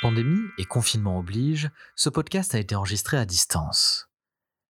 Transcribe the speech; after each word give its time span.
Pandémie 0.00 0.46
et 0.58 0.64
confinement 0.64 1.18
oblige, 1.18 1.72
ce 1.96 2.08
podcast 2.08 2.54
a 2.54 2.60
été 2.60 2.76
enregistré 2.76 3.16
à 3.16 3.24
distance. 3.24 4.08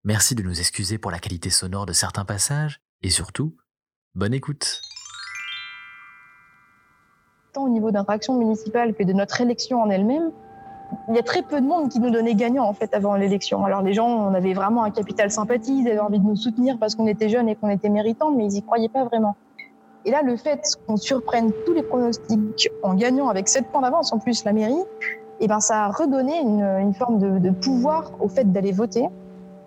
Merci 0.02 0.34
de 0.34 0.42
nous 0.42 0.58
excuser 0.58 0.96
pour 0.96 1.10
la 1.10 1.18
qualité 1.18 1.50
sonore 1.50 1.84
de 1.84 1.92
certains 1.92 2.24
passages 2.24 2.80
et 3.02 3.10
surtout, 3.10 3.54
bonne 4.14 4.32
écoute. 4.32 4.80
Tant 7.52 7.64
au 7.64 7.68
niveau 7.68 7.90
d'interaction 7.90 8.38
municipale 8.38 8.94
que 8.94 9.02
de 9.02 9.12
notre 9.12 9.42
élection 9.42 9.82
en 9.82 9.90
elle-même, 9.90 10.32
il 11.10 11.14
y 11.14 11.18
a 11.18 11.22
très 11.22 11.42
peu 11.42 11.60
de 11.60 11.66
monde 11.66 11.90
qui 11.90 12.00
nous 12.00 12.10
donnait 12.10 12.34
gagnant 12.34 12.64
en 12.64 12.72
fait 12.72 12.94
avant 12.94 13.14
l'élection. 13.14 13.66
Alors 13.66 13.82
les 13.82 13.92
gens, 13.92 14.08
on 14.08 14.32
avait 14.32 14.54
vraiment 14.54 14.82
un 14.84 14.90
capital 14.90 15.30
sympathie, 15.30 15.82
ils 15.82 15.88
avaient 15.88 15.98
envie 15.98 16.20
de 16.20 16.24
nous 16.24 16.36
soutenir 16.36 16.78
parce 16.78 16.94
qu'on 16.94 17.06
était 17.06 17.28
jeunes 17.28 17.50
et 17.50 17.54
qu'on 17.54 17.68
était 17.68 17.90
méritants, 17.90 18.30
mais 18.30 18.46
ils 18.46 18.56
y 18.56 18.62
croyaient 18.62 18.88
pas 18.88 19.04
vraiment. 19.04 19.36
Et 20.08 20.10
là, 20.10 20.22
le 20.22 20.38
fait 20.38 20.62
qu'on 20.86 20.96
surprenne 20.96 21.52
tous 21.66 21.74
les 21.74 21.82
pronostics 21.82 22.70
en 22.82 22.94
gagnant 22.94 23.28
avec 23.28 23.46
7 23.46 23.66
points 23.66 23.82
d'avance 23.82 24.10
en 24.10 24.18
plus 24.18 24.42
la 24.46 24.54
mairie, 24.54 24.72
et 24.72 25.44
eh 25.44 25.48
ben 25.48 25.60
ça 25.60 25.84
a 25.84 25.88
redonné 25.90 26.40
une, 26.40 26.94
forme 26.94 27.18
de, 27.38 27.50
pouvoir 27.50 28.12
au 28.18 28.26
fait 28.26 28.50
d'aller 28.50 28.72
voter. 28.72 29.06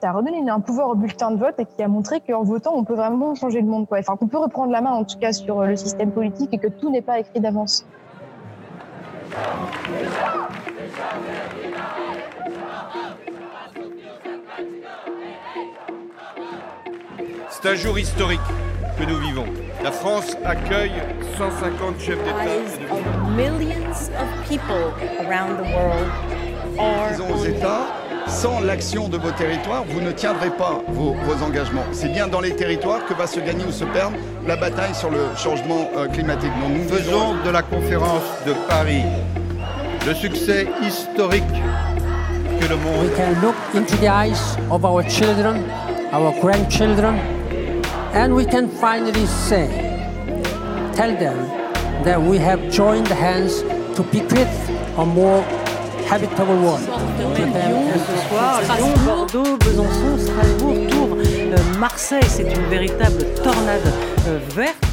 Ça 0.01 0.09
a 0.09 0.13
redonné 0.13 0.49
un 0.49 0.59
pouvoir 0.59 0.89
au 0.89 0.95
bulletin 0.95 1.29
de 1.29 1.37
vote 1.37 1.53
et 1.59 1.65
qui 1.65 1.83
a 1.83 1.87
montré 1.87 2.21
qu'en 2.21 2.41
votant, 2.41 2.73
on 2.75 2.83
peut 2.83 2.95
vraiment 2.95 3.35
changer 3.35 3.61
le 3.61 3.67
monde. 3.67 3.85
Enfin, 3.91 4.15
qu'on 4.15 4.27
peut 4.27 4.39
reprendre 4.39 4.71
la 4.71 4.81
main 4.81 4.93
en 4.93 5.03
tout 5.03 5.19
cas 5.19 5.31
sur 5.31 5.61
le 5.61 5.75
système 5.75 6.11
politique 6.11 6.51
et 6.55 6.57
que 6.57 6.69
tout 6.69 6.89
n'est 6.89 7.03
pas 7.03 7.19
écrit 7.19 7.39
d'avance. 7.39 7.85
C'est 17.51 17.69
un 17.69 17.75
jour 17.75 17.99
historique 17.99 18.39
que 18.97 19.03
nous 19.03 19.17
vivons. 19.17 19.45
La 19.83 19.91
France 19.91 20.37
accueille 20.45 20.91
150 21.37 21.99
chefs 21.99 22.23
d'État. 22.23 22.95
Millions 23.35 24.11
of 24.19 24.47
people 24.47 24.93
around 25.25 25.57
the 25.57 25.73
world 25.73 26.07
are 26.77 27.09
Disons 27.09 27.33
aux 27.33 27.45
États, 27.45 27.87
sans 28.27 28.59
l'action 28.59 29.09
de 29.09 29.17
vos 29.17 29.31
territoires, 29.31 29.83
vous 29.87 30.01
ne 30.01 30.11
tiendrez 30.11 30.51
pas 30.51 30.81
vos, 30.89 31.15
vos 31.23 31.43
engagements. 31.43 31.83
C'est 31.93 32.09
bien 32.09 32.27
dans 32.27 32.41
les 32.41 32.55
territoires 32.55 33.03
que 33.07 33.15
va 33.15 33.25
se 33.25 33.39
gagner 33.39 33.65
ou 33.65 33.71
se 33.71 33.85
perdre 33.85 34.17
la 34.45 34.55
bataille 34.55 34.93
sur 34.93 35.09
le 35.09 35.35
changement 35.35 35.89
euh, 35.95 36.07
climatique. 36.07 36.51
Donc 36.61 36.77
nous 36.77 36.87
Faisons 36.87 37.35
de 37.43 37.49
la 37.49 37.63
conférence 37.63 38.23
de 38.45 38.53
Paris 38.69 39.01
le 40.05 40.13
succès 40.13 40.67
historique 40.83 41.43
que 42.59 42.67
le 42.67 42.75
monde 42.75 43.05
we 43.05 43.15
can 43.15 43.41
look 43.41 43.55
into 43.73 43.95
the 43.97 44.07
eyes 44.07 44.57
of 44.69 44.85
our 44.85 45.03
children, 45.09 45.63
our 46.13 46.31
grandchildren, 46.39 47.15
and 48.13 48.35
we 48.35 48.45
can 48.45 48.67
finally 48.67 49.25
say, 49.25 49.67
tell 50.93 51.15
them 51.17 51.37
that 52.03 52.21
we 52.21 52.37
have 52.37 52.69
joined 52.69 53.07
hands 53.07 53.61
to 53.95 54.03
bequeath 54.03 54.69
a 54.97 55.05
more 55.05 55.41
habitable 56.09 56.57
world. 56.61 56.81
ce 56.81 58.29
soir, 58.29 58.61
Lyon, 58.61 58.93
Bordeaux, 59.05 59.57
Besançon, 59.57 60.17
Strasbourg, 60.17 60.87
Tours, 60.89 61.17
euh, 61.17 61.57
Marseille, 61.79 62.23
c'est 62.27 62.53
une 62.53 62.65
véritable 62.65 63.25
tornade 63.43 63.93
euh, 64.27 64.39
verte. 64.55 64.83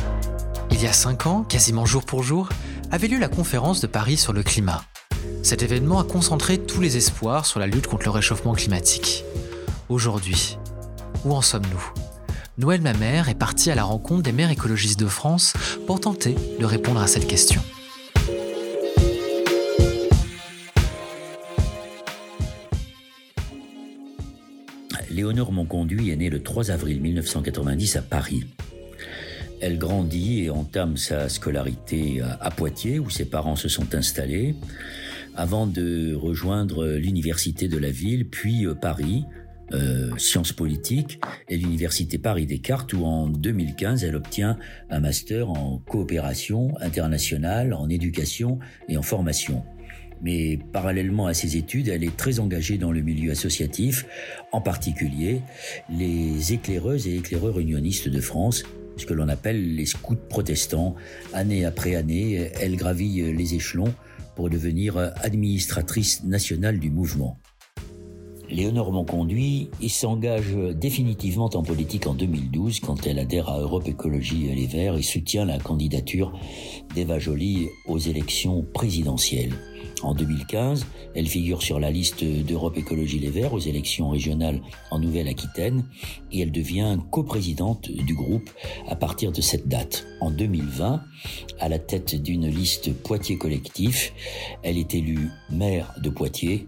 Il 0.70 0.80
y 0.80 0.86
a 0.86 0.92
cinq 0.92 1.26
ans, 1.26 1.42
quasiment 1.42 1.86
jour 1.86 2.04
pour 2.04 2.22
jour, 2.22 2.48
avait 2.92 3.08
lieu 3.08 3.18
la 3.18 3.28
conférence 3.28 3.80
de 3.80 3.88
Paris 3.88 4.16
sur 4.16 4.32
le 4.32 4.44
climat. 4.44 4.82
Cet 5.42 5.62
événement 5.62 5.98
a 5.98 6.04
concentré 6.04 6.58
tous 6.58 6.80
les 6.80 6.96
espoirs 6.96 7.46
sur 7.46 7.58
la 7.58 7.66
lutte 7.66 7.88
contre 7.88 8.04
le 8.04 8.10
réchauffement 8.10 8.54
climatique. 8.54 9.24
Aujourd'hui, 9.88 10.56
où 11.24 11.34
en 11.34 11.42
sommes-nous? 11.42 12.07
Noël 12.58 12.80
Mamère 12.80 13.28
est 13.28 13.34
parti 13.38 13.70
à 13.70 13.74
la 13.74 13.84
rencontre 13.84 14.22
des 14.22 14.32
maires 14.32 14.50
écologistes 14.50 14.98
de 14.98 15.06
France 15.06 15.52
pour 15.86 16.00
tenter 16.00 16.34
de 16.58 16.64
répondre 16.64 17.00
à 17.00 17.06
cette 17.06 17.26
question. 17.28 17.62
Léonore 25.10 25.52
Monconduit 25.52 26.10
est 26.10 26.16
née 26.16 26.30
le 26.30 26.42
3 26.42 26.70
avril 26.70 27.00
1990 27.00 27.96
à 27.96 28.02
Paris. 28.02 28.44
Elle 29.60 29.78
grandit 29.78 30.44
et 30.44 30.50
entame 30.50 30.96
sa 30.96 31.28
scolarité 31.28 32.20
à- 32.20 32.38
à 32.40 32.50
Poitiers, 32.50 32.98
où 32.98 33.10
ses 33.10 33.24
parents 33.24 33.56
se 33.56 33.68
sont 33.68 33.94
installés, 33.94 34.54
avant 35.34 35.66
de 35.66 36.14
rejoindre 36.14 36.86
l'université 36.86 37.68
de 37.68 37.78
la 37.78 37.90
ville, 37.90 38.28
puis 38.28 38.66
euh, 38.66 38.74
Paris, 38.74 39.24
euh, 39.72 40.16
sciences 40.16 40.52
politiques, 40.52 41.20
et 41.48 41.56
l'université 41.56 42.18
Paris 42.18 42.46
Descartes, 42.46 42.92
où 42.94 43.04
en 43.04 43.28
2015, 43.28 44.02
elle 44.04 44.16
obtient 44.16 44.58
un 44.90 45.00
master 45.00 45.50
en 45.50 45.78
coopération 45.78 46.72
internationale, 46.80 47.74
en 47.74 47.88
éducation 47.88 48.58
et 48.88 48.96
en 48.96 49.02
formation. 49.02 49.64
Mais 50.22 50.58
parallèlement 50.72 51.26
à 51.26 51.34
ses 51.34 51.56
études, 51.56 51.88
elle 51.88 52.02
est 52.02 52.16
très 52.16 52.40
engagée 52.40 52.78
dans 52.78 52.90
le 52.90 53.02
milieu 53.02 53.30
associatif, 53.30 54.06
en 54.52 54.60
particulier 54.60 55.42
les 55.90 56.52
éclaireuses 56.52 57.06
et 57.06 57.16
éclaireurs 57.16 57.60
unionistes 57.60 58.08
de 58.08 58.20
France, 58.20 58.64
ce 58.96 59.06
que 59.06 59.14
l'on 59.14 59.28
appelle 59.28 59.76
les 59.76 59.86
scouts 59.86 60.16
protestants. 60.28 60.96
Année 61.32 61.64
après 61.64 61.94
année, 61.94 62.50
elle 62.60 62.76
gravit 62.76 63.32
les 63.32 63.54
échelons 63.54 63.94
pour 64.34 64.50
devenir 64.50 64.96
administratrice 65.22 66.24
nationale 66.24 66.78
du 66.78 66.90
mouvement. 66.90 67.38
Léonore 68.50 68.92
Monconduit 68.92 69.68
s'engage 69.88 70.54
définitivement 70.74 71.50
en 71.54 71.62
politique 71.62 72.06
en 72.06 72.14
2012 72.14 72.80
quand 72.80 73.06
elle 73.06 73.18
adhère 73.18 73.48
à 73.50 73.60
Europe 73.60 73.86
Écologie 73.86 74.48
Les 74.54 74.66
Verts 74.66 74.96
et 74.96 75.02
soutient 75.02 75.44
la 75.44 75.58
candidature 75.58 76.32
d'Eva 76.94 77.18
Joly 77.18 77.68
aux 77.86 77.98
élections 77.98 78.64
présidentielles. 78.72 79.54
En 80.02 80.14
2015, 80.14 80.86
elle 81.14 81.26
figure 81.26 81.60
sur 81.60 81.80
la 81.80 81.90
liste 81.90 82.24
d'Europe 82.24 82.78
Écologie 82.78 83.18
Les 83.18 83.30
Verts 83.30 83.52
aux 83.52 83.58
élections 83.58 84.08
régionales 84.10 84.62
en 84.90 84.98
Nouvelle-Aquitaine 84.98 85.84
et 86.32 86.40
elle 86.40 86.52
devient 86.52 86.98
coprésidente 87.10 87.90
du 87.90 88.14
groupe 88.14 88.48
à 88.86 88.96
partir 88.96 89.32
de 89.32 89.40
cette 89.40 89.68
date. 89.68 90.06
En 90.20 90.30
2020, 90.30 91.02
à 91.60 91.68
la 91.68 91.78
tête 91.78 92.14
d'une 92.14 92.48
liste 92.48 92.94
Poitiers 92.94 93.36
Collectif, 93.36 94.12
elle 94.62 94.78
est 94.78 94.94
élue 94.94 95.30
maire 95.50 95.94
de 96.02 96.08
Poitiers. 96.08 96.66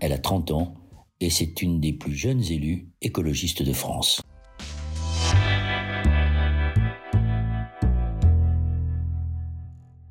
Elle 0.00 0.12
a 0.12 0.18
30 0.18 0.50
ans 0.52 0.74
et 1.20 1.30
c'est 1.30 1.62
une 1.62 1.80
des 1.80 1.92
plus 1.92 2.14
jeunes 2.14 2.42
élues 2.50 2.88
écologistes 3.02 3.62
de 3.62 3.72
France. 3.72 4.22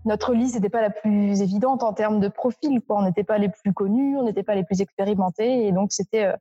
Notre 0.05 0.33
liste 0.33 0.55
n'était 0.55 0.69
pas 0.69 0.81
la 0.81 0.89
plus 0.89 1.41
évidente 1.41 1.83
en 1.83 1.93
termes 1.93 2.19
de 2.19 2.29
profil. 2.29 2.81
Quoi. 2.87 2.99
On 2.99 3.03
n'était 3.03 3.23
pas 3.23 3.37
les 3.37 3.49
plus 3.49 3.73
connus, 3.73 4.17
on 4.17 4.23
n'était 4.23 4.43
pas 4.43 4.55
les 4.55 4.63
plus 4.63 4.81
expérimentés. 4.81 5.67
Et 5.67 5.71
donc, 5.71 5.91
c'était, 5.91 6.25
euh, 6.25 6.35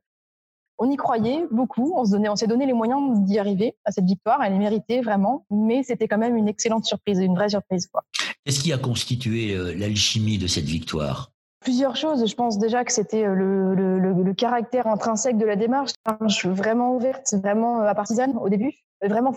on 0.79 0.89
y 0.89 0.95
croyait 0.95 1.45
beaucoup. 1.51 1.93
On 1.95 2.05
se 2.05 2.11
donnait, 2.11 2.29
on 2.29 2.35
s'est 2.35 2.47
donné 2.47 2.65
les 2.65 2.73
moyens 2.73 3.19
d'y 3.25 3.37
arriver 3.37 3.75
à 3.85 3.91
cette 3.91 4.05
victoire. 4.05 4.41
Elle 4.41 4.53
est 4.53 4.59
méritée 4.59 5.01
vraiment, 5.01 5.45
mais 5.51 5.83
c'était 5.83 6.07
quand 6.07 6.17
même 6.17 6.35
une 6.35 6.47
excellente 6.47 6.85
surprise, 6.85 7.19
une 7.19 7.35
vraie 7.35 7.49
surprise. 7.49 7.87
Quoi. 7.87 8.03
Qu'est-ce 8.43 8.61
qui 8.61 8.73
a 8.73 8.77
constitué 8.77 9.53
euh, 9.53 9.75
l'alchimie 9.75 10.39
de 10.39 10.47
cette 10.47 10.65
victoire? 10.65 11.31
Plusieurs 11.61 11.95
choses. 11.95 12.25
Je 12.25 12.35
pense 12.35 12.57
déjà 12.57 12.85
que 12.85 12.91
c'était 12.91 13.25
euh, 13.25 13.33
le, 13.33 13.75
le, 13.75 13.99
le, 13.99 14.23
le 14.23 14.33
caractère 14.33 14.87
intrinsèque 14.87 15.37
de 15.37 15.45
la 15.45 15.55
démarche, 15.55 15.91
une 16.05 16.13
démarche 16.15 16.45
vraiment 16.45 16.95
ouverte, 16.95 17.33
vraiment 17.33 17.81
euh, 17.81 17.93
partisane 17.93 18.37
au 18.37 18.47
début, 18.49 18.73
vraiment 19.01 19.33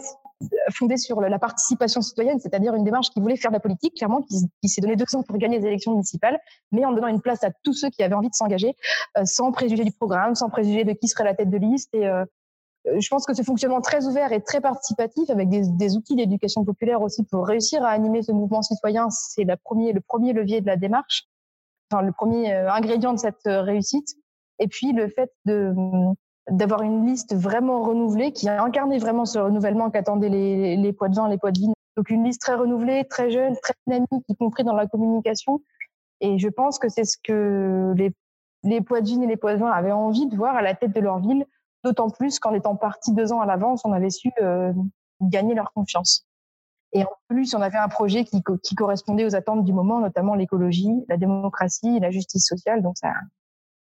fondée 0.71 0.97
sur 0.97 1.21
la 1.21 1.39
participation 1.39 2.01
citoyenne, 2.03 2.39
c'est-à-dire 2.41 2.75
une 2.75 2.85
démarche 2.85 3.11
qui 3.11 3.21
voulait 3.21 3.37
faire 3.37 3.51
de 3.51 3.57
la 3.57 3.61
politique, 3.61 3.95
clairement, 3.97 4.23
qui, 4.23 4.69
s'est 4.69 4.81
donné 4.81 4.97
deux 4.97 5.05
ans 5.15 5.23
pour 5.23 5.37
gagner 5.39 5.59
les 5.59 5.67
élections 5.67 5.93
municipales, 5.93 6.39
mais 6.73 6.85
en 6.85 6.93
donnant 6.93 7.09
une 7.09 7.21
place 7.21 7.45
à 7.45 7.51
tous 7.63 7.73
ceux 7.73 7.91
qui 7.91 8.03
avaient 8.03 8.15
envie 8.15 8.31
de 8.31 8.35
s'engager, 8.35 8.75
euh, 9.19 9.25
sans 9.25 9.53
préjuger 9.53 9.85
du 9.85 9.93
programme, 9.93 10.35
sans 10.35 10.49
préjuger 10.49 10.85
de 10.85 10.93
qui 10.93 11.09
serait 11.09 11.25
la 11.25 11.35
tête 11.35 11.51
de 11.51 11.59
liste. 11.59 11.95
Et 11.95 12.07
euh, 12.07 12.25
je 12.99 13.09
pense 13.09 13.27
que 13.27 13.35
ce 13.35 13.43
fonctionnement 13.43 13.81
très 13.81 14.07
ouvert 14.07 14.33
et 14.33 14.43
très 14.43 14.61
participatif, 14.61 15.31
avec 15.31 15.49
des, 15.49 15.69
des 15.69 15.97
outils 15.97 16.17
d'éducation 16.17 16.65
populaire 16.65 17.03
aussi 17.03 17.23
pour 17.25 17.47
réussir 17.47 17.85
à 17.85 17.91
animer 17.91 18.23
ce 18.23 18.33
mouvement 18.33 18.63
citoyen, 18.63 19.09
c'est 19.11 19.45
le 19.45 19.57
premier 19.57 20.33
levier 20.33 20.61
de 20.61 20.67
la 20.67 20.77
démarche, 20.77 21.29
enfin, 21.93 22.03
le 22.03 22.13
premier 22.13 22.53
euh, 22.55 22.73
ingrédient 22.73 23.13
de 23.13 23.19
cette 23.19 23.47
euh, 23.47 23.63
réussite. 23.63 24.17
Et 24.59 24.69
puis 24.69 24.93
le 24.93 25.09
fait 25.09 25.31
de 25.45 25.75
d'avoir 26.51 26.83
une 26.83 27.07
liste 27.07 27.37
vraiment 27.37 27.83
renouvelée 27.83 28.33
qui 28.33 28.49
a 28.49 28.63
incarné 28.63 28.99
vraiment 28.99 29.25
ce 29.25 29.39
renouvellement 29.39 29.91
qu'attendaient 29.91 30.29
les, 30.29 30.77
les 30.77 30.93
poids 30.93 31.09
de 31.09 31.15
vin, 31.15 31.29
les 31.29 31.39
poids 31.39 31.53
de 31.53 31.61
vie. 31.61 31.73
Donc 31.97 32.11
une 32.11 32.25
liste 32.25 32.41
très 32.41 32.55
renouvelée, 32.55 33.05
très 33.09 33.31
jeune, 33.31 33.55
très 33.63 33.75
dynamique, 33.87 34.25
y 34.29 34.35
compris 34.35 34.65
dans 34.65 34.75
la 34.75 34.89
communication. 34.89 35.63
Et 36.21 36.39
je 36.39 36.49
pense 36.49 36.81
que 36.81 36.89
c'est 36.89 37.05
ce 37.05 37.17
que 37.23 37.93
les, 37.97 38.13
les 38.65 38.81
poids 38.81 39.01
de 39.01 39.23
et 39.23 39.27
les 39.27 39.37
poids 39.37 39.55
de 39.55 39.61
vin 39.61 39.71
avaient 39.71 39.93
envie 39.93 40.27
de 40.27 40.37
voir 40.37 40.57
à 40.57 40.63
la 40.63 40.75
tête 40.75 40.93
de 40.93 41.01
leur 41.01 41.21
ville, 41.21 41.47
d'autant 41.85 42.11
plus 42.11 42.39
qu'en 42.39 42.55
étant 42.55 42.77
partis 42.77 43.13
deux 43.13 43.33
ans 43.33 43.41
à 43.41 43.47
l'avance, 43.47 43.85
on 43.85 43.93
avait 43.93 44.11
su 44.11 44.31
euh, 44.41 44.73
gagner 45.21 45.55
leur 45.55 45.73
confiance. 45.73 46.27
Et 46.93 47.05
en 47.05 47.11
plus, 47.29 47.55
on 47.55 47.63
avait 47.63 47.79
un 47.79 47.89
projet 47.89 48.25
qui, 48.25 48.43
correspondait 48.75 49.25
aux 49.25 49.35
attentes 49.35 49.65
du 49.65 49.73
moment, 49.73 50.01
notamment 50.01 50.35
l'écologie, 50.35 50.93
la 51.09 51.17
démocratie, 51.17 52.01
la 52.01 52.11
justice 52.11 52.47
sociale. 52.47 52.83
Donc, 52.83 52.95
c'est 52.97 53.07
un, 53.07 53.15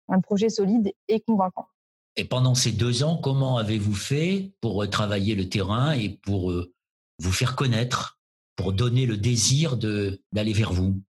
un 0.09 0.19
projet 0.21 0.49
solide 0.49 0.91
et 1.07 1.19
convaincant. 1.21 1.67
Et 2.15 2.25
pendant 2.25 2.55
ces 2.55 2.71
deux 2.71 3.03
ans, 3.03 3.17
comment 3.17 3.57
avez-vous 3.57 3.93
fait 3.93 4.51
pour 4.61 4.83
euh, 4.83 4.87
travailler 4.87 5.35
le 5.35 5.47
terrain 5.47 5.93
et 5.93 6.09
pour 6.09 6.51
euh, 6.51 6.73
vous 7.19 7.31
faire 7.31 7.55
connaître, 7.55 8.19
pour 8.55 8.73
donner 8.73 9.05
le 9.05 9.17
désir 9.17 9.77
d'aller 9.77 10.53
vers 10.53 10.73
vous? 10.73 11.01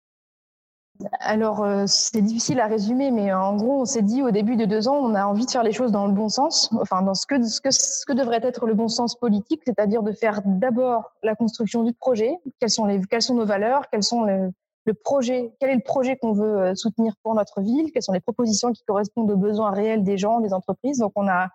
Alors, 1.20 1.62
euh, 1.62 1.84
c'est 1.86 2.22
difficile 2.22 2.60
à 2.60 2.66
résumer, 2.66 3.10
mais 3.10 3.32
en 3.32 3.56
gros, 3.56 3.80
on 3.80 3.84
s'est 3.84 4.02
dit 4.02 4.22
au 4.22 4.30
début 4.30 4.56
de 4.56 4.64
deux 4.64 4.88
ans, 4.88 4.96
on 4.96 5.14
a 5.14 5.24
envie 5.24 5.46
de 5.46 5.50
faire 5.50 5.62
les 5.62 5.72
choses 5.72 5.92
dans 5.92 6.06
le 6.06 6.12
bon 6.12 6.28
sens, 6.28 6.70
enfin, 6.80 7.02
dans 7.02 7.14
ce 7.14 7.26
que, 7.26 7.42
ce 7.42 7.60
que, 7.60 7.70
ce 7.70 8.04
que 8.06 8.12
devrait 8.12 8.40
être 8.42 8.66
le 8.66 8.74
bon 8.74 8.88
sens 8.88 9.14
politique, 9.14 9.62
c'est-à-dire 9.66 10.02
de 10.02 10.12
faire 10.12 10.40
d'abord 10.44 11.12
la 11.22 11.34
construction 11.34 11.82
du 11.82 11.92
projet, 11.92 12.38
quelles 12.58 12.70
sont, 12.70 12.86
les, 12.86 13.00
quelles 13.02 13.22
sont 13.22 13.34
nos 13.34 13.46
valeurs, 13.46 13.88
quels 13.90 14.02
sont 14.02 14.24
le, 14.24 14.52
le 14.84 14.94
projet, 14.94 15.54
quel 15.60 15.70
est 15.70 15.76
le 15.76 15.82
projet 15.82 16.16
qu'on 16.16 16.32
veut 16.32 16.58
euh, 16.58 16.74
soutenir 16.74 17.14
pour 17.22 17.34
notre 17.34 17.60
ville, 17.60 17.92
quelles 17.92 18.02
sont 18.02 18.12
les 18.12 18.20
propositions 18.20 18.72
qui 18.72 18.82
correspondent 18.84 19.30
aux 19.30 19.36
besoins 19.36 19.70
réels 19.70 20.02
des 20.02 20.18
gens, 20.18 20.40
des 20.40 20.52
entreprises. 20.52 20.98
Donc, 20.98 21.12
on 21.16 21.28
a, 21.28 21.48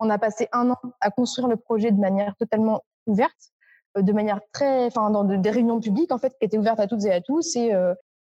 on 0.00 0.10
a 0.10 0.18
passé 0.18 0.48
un 0.52 0.70
an 0.70 0.78
à 1.00 1.10
construire 1.10 1.48
le 1.48 1.56
projet 1.56 1.90
de 1.90 2.00
manière 2.00 2.34
totalement 2.36 2.82
ouverte, 3.06 3.52
euh, 3.96 4.02
de 4.02 4.12
manière 4.12 4.40
très, 4.52 4.86
enfin, 4.86 5.10
dans 5.10 5.24
des 5.24 5.50
réunions 5.50 5.80
publiques, 5.80 6.12
en 6.12 6.18
fait, 6.18 6.30
qui 6.38 6.44
étaient 6.44 6.58
ouvertes 6.58 6.80
à 6.80 6.86
toutes 6.86 7.04
et 7.04 7.12
à 7.12 7.20
tous, 7.20 7.56
et 7.56 7.72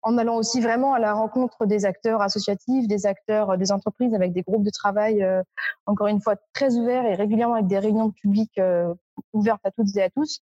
en 0.01 0.18
allant 0.18 0.38
aussi 0.38 0.62
vraiment 0.62 0.94
à 0.94 1.00
la 1.00 1.13
rencontre 1.13 1.66
des 1.66 1.86
acteurs 1.86 2.22
associatifs, 2.22 2.88
des 2.88 3.06
acteurs 3.06 3.51
euh, 3.51 3.57
des 3.57 3.72
entreprises 3.72 4.13
avec 4.13 4.34
des 4.34 4.42
groupes 4.42 4.63
de 4.63 4.69
travail, 4.69 5.24
euh, 5.24 5.44
encore 5.86 6.07
une 6.07 6.22
fois, 6.22 6.36
très 6.54 6.75
ouverts 6.75 7.06
et 7.06 7.16
régulièrement 7.16 7.56
avec 7.56 7.68
des 7.68 7.80
réunions 7.80 8.12
publiques 8.12 8.57
euh, 8.60 8.94
ouvertes 9.34 9.62
à 9.63 9.72
toutes 9.72 9.96
et 9.96 10.04
à 10.04 10.10
tous. 10.10 10.42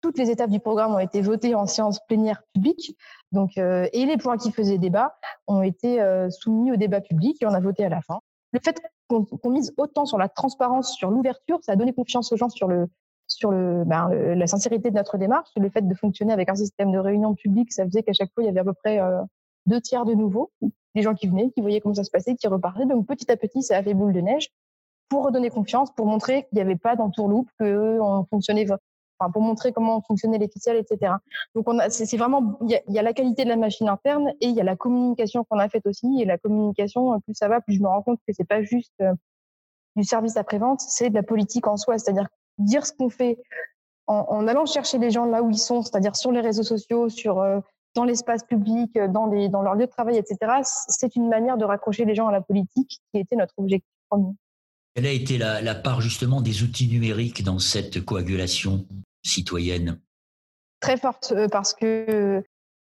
Toutes 0.00 0.18
les 0.18 0.30
étapes 0.30 0.50
du 0.50 0.60
programme 0.60 0.94
ont 0.94 1.00
été 1.00 1.20
votées 1.20 1.54
en 1.54 1.66
séance 1.66 1.98
plénière 2.06 2.42
publique, 2.54 2.96
donc 3.32 3.56
et 3.56 4.06
les 4.06 4.16
points 4.16 4.36
qui 4.36 4.52
faisaient 4.52 4.78
débat 4.78 5.18
ont 5.48 5.60
été 5.60 6.00
soumis 6.30 6.70
au 6.70 6.76
débat 6.76 7.00
public 7.00 7.42
et 7.42 7.46
on 7.46 7.52
a 7.52 7.58
voté 7.58 7.84
à 7.84 7.88
la 7.88 8.00
fin. 8.00 8.20
Le 8.52 8.60
fait 8.62 8.80
qu'on 9.08 9.50
mise 9.50 9.74
autant 9.76 10.04
sur 10.04 10.16
la 10.16 10.28
transparence, 10.28 10.92
sur 10.92 11.10
l'ouverture, 11.10 11.58
ça 11.62 11.72
a 11.72 11.76
donné 11.76 11.92
confiance 11.92 12.30
aux 12.30 12.36
gens 12.36 12.48
sur 12.48 12.68
le 12.68 12.86
sur 13.28 13.50
le, 13.50 13.84
ben, 13.84 14.08
la 14.10 14.46
sincérité 14.46 14.90
de 14.90 14.96
notre 14.96 15.18
démarche. 15.18 15.48
Le 15.56 15.70
fait 15.70 15.86
de 15.86 15.94
fonctionner 15.94 16.32
avec 16.32 16.48
un 16.48 16.54
système 16.54 16.90
de 16.90 16.98
réunion 16.98 17.34
publique, 17.34 17.72
ça 17.72 17.84
faisait 17.84 18.02
qu'à 18.02 18.12
chaque 18.12 18.32
fois, 18.34 18.42
il 18.42 18.46
y 18.46 18.48
avait 18.48 18.60
à 18.60 18.64
peu 18.64 18.72
près 18.72 19.00
euh, 19.00 19.22
deux 19.66 19.80
tiers 19.80 20.04
de 20.04 20.14
nouveaux, 20.14 20.50
des 20.94 21.02
gens 21.02 21.14
qui 21.14 21.28
venaient, 21.28 21.50
qui 21.50 21.60
voyaient 21.60 21.80
comment 21.80 21.94
ça 21.94 22.04
se 22.04 22.10
passait, 22.10 22.34
qui 22.34 22.48
repartaient. 22.48 22.86
Donc 22.86 23.06
petit 23.06 23.30
à 23.30 23.36
petit, 23.36 23.62
ça 23.62 23.76
a 23.76 23.82
fait 23.82 23.94
boule 23.94 24.12
de 24.12 24.20
neige 24.20 24.48
pour 25.08 25.24
redonner 25.24 25.50
confiance, 25.50 25.90
pour 25.94 26.06
montrer 26.06 26.44
qu'il 26.44 26.56
n'y 26.56 26.60
avait 26.60 26.76
pas 26.76 26.96
d'entourloupe, 26.96 27.48
qu'on 27.58 28.26
fonctionnait, 28.28 28.66
enfin, 29.18 29.30
pour 29.30 29.42
montrer 29.42 29.72
comment 29.72 30.02
fonctionnait 30.02 30.38
l'officiel, 30.38 30.76
etc. 30.76 31.14
Donc 31.54 31.68
on 31.68 31.78
a, 31.78 31.90
c'est 31.90 32.16
vraiment, 32.16 32.58
il 32.62 32.80
y, 32.88 32.98
a, 32.98 33.02
la 33.02 33.12
qualité 33.12 33.44
de 33.44 33.48
la 33.48 33.56
machine 33.56 33.88
interne 33.88 34.32
et 34.40 34.48
il 34.48 34.54
y 34.54 34.60
a 34.60 34.64
la 34.64 34.76
communication 34.76 35.44
qu'on 35.44 35.58
a 35.58 35.68
faite 35.68 35.86
aussi. 35.86 36.20
Et 36.20 36.24
la 36.24 36.38
communication, 36.38 37.18
plus 37.20 37.34
ça 37.34 37.48
va, 37.48 37.60
plus 37.60 37.74
je 37.74 37.82
me 37.82 37.88
rends 37.88 38.02
compte 38.02 38.20
que 38.26 38.34
c'est 38.34 38.46
pas 38.46 38.62
juste 38.62 38.92
euh, 39.00 39.14
du 39.96 40.04
service 40.04 40.36
après-vente, 40.36 40.80
c'est 40.80 41.10
de 41.10 41.14
la 41.14 41.22
politique 41.22 41.66
en 41.66 41.76
soi. 41.76 41.98
C'est-à-dire 41.98 42.28
dire 42.58 42.86
ce 42.86 42.92
qu'on 42.92 43.10
fait 43.10 43.38
en, 44.06 44.46
allant 44.46 44.64
chercher 44.66 44.98
les 44.98 45.10
gens 45.10 45.26
là 45.26 45.42
où 45.42 45.50
ils 45.50 45.58
sont, 45.58 45.82
c'est-à-dire 45.82 46.16
sur 46.16 46.32
les 46.32 46.40
réseaux 46.40 46.62
sociaux, 46.62 47.08
sur 47.08 47.40
euh, 47.40 47.60
dans 47.94 48.04
l'espace 48.04 48.42
public, 48.42 48.96
euh, 48.96 49.06
dans, 49.06 49.26
les, 49.26 49.48
dans 49.48 49.62
leur 49.62 49.74
lieu 49.74 49.86
de 49.86 49.90
travail, 49.90 50.16
etc. 50.16 50.38
C'est 50.62 51.14
une 51.14 51.28
manière 51.28 51.58
de 51.58 51.64
raccrocher 51.64 52.04
les 52.04 52.14
gens 52.14 52.28
à 52.28 52.32
la 52.32 52.40
politique 52.40 53.00
qui 53.12 53.20
était 53.20 53.36
notre 53.36 53.54
objectif 53.58 53.90
premier. 54.08 54.32
Quelle 54.94 55.06
a 55.06 55.12
été 55.12 55.38
la, 55.38 55.60
la 55.60 55.74
part 55.74 56.00
justement 56.00 56.40
des 56.40 56.62
outils 56.62 56.88
numériques 56.88 57.44
dans 57.44 57.58
cette 57.58 58.04
coagulation 58.04 58.86
citoyenne? 59.22 60.00
Très 60.80 60.96
forte 60.96 61.32
euh, 61.36 61.48
parce 61.48 61.74
que 61.74 62.42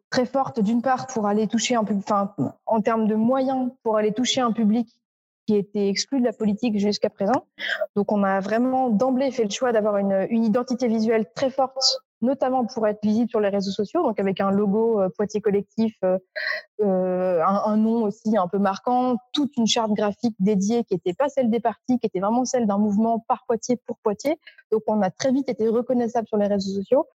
très 0.10 0.26
forte 0.26 0.60
d'une 0.60 0.82
part 0.82 1.08
pour 1.08 1.28
aller 1.28 1.48
toucher 1.48 1.76
un 1.76 1.84
public, 1.84 2.04
enfin 2.08 2.34
en 2.66 2.82
termes 2.82 3.08
de 3.08 3.16
moyens 3.16 3.72
pour 3.84 3.98
aller 3.98 4.14
toucher 4.14 4.42
un 4.42 4.52
public 4.52 4.88
qui 5.46 5.56
était 5.56 5.90
exclu 5.90 6.20
de 6.20 6.26
la 6.26 6.34
politique 6.34 6.78
jusqu'à 6.80 7.10
présent. 7.10 7.46
Donc 7.96 8.12
on 8.12 8.24
a 8.24 8.40
vraiment 8.40 8.90
d'emblée 8.90 9.32
fait 9.32 9.44
le 9.44 9.50
choix 9.50 9.72
d'avoir 9.72 9.98
une, 9.98 10.28
une, 10.30 10.44
identité 10.44 10.88
visuelle 10.88 11.26
très 11.36 11.50
forte, 11.50 12.02
notamment 12.22 12.66
pour 12.66 12.88
être 12.88 13.00
visible 13.04 13.30
sur 13.30 13.40
les 13.40 13.50
réseaux 13.50 13.72
sociaux, 13.72 14.04
donc 14.04 14.20
avec 14.20 14.42
un 14.42 14.52
logo 14.52 15.02
euh, 15.02 15.10
Poitiers 15.16 15.42
collectif, 15.42 15.94
euh, 16.04 16.18
euh, 16.82 17.42
un, 17.44 17.62
un, 17.66 17.78
nom 17.78 18.04
aussi 18.04 18.38
un 18.38 18.48
peu 18.48 18.58
marquant, 18.58 19.18
toute 19.34 19.56
une 19.58 19.68
charte 19.68 19.92
graphique 19.92 20.36
dédiée 20.40 20.84
qui 20.84 20.96
n'était 20.96 21.14
pas 21.14 21.30
celle 21.30 21.50
des 21.50 21.60
partis, 21.60 22.00
qui 22.00 22.08
était 22.08 22.20
vraiment 22.20 22.46
celle 22.46 22.66
d'un 22.66 22.78
mouvement 22.78 23.20
par 23.28 23.46
Poitiers 23.46 23.78
pour 23.86 23.98
Poitiers. 24.00 24.40
Donc 24.72 24.82
on 24.88 25.02
a 25.02 25.12
très 25.12 25.32
vite 25.32 25.50
été 25.50 25.68
reconnaissable 25.68 26.28
sur 26.28 26.38
les 26.38 26.48
réseaux 26.48 26.74
sociaux. 26.74 27.08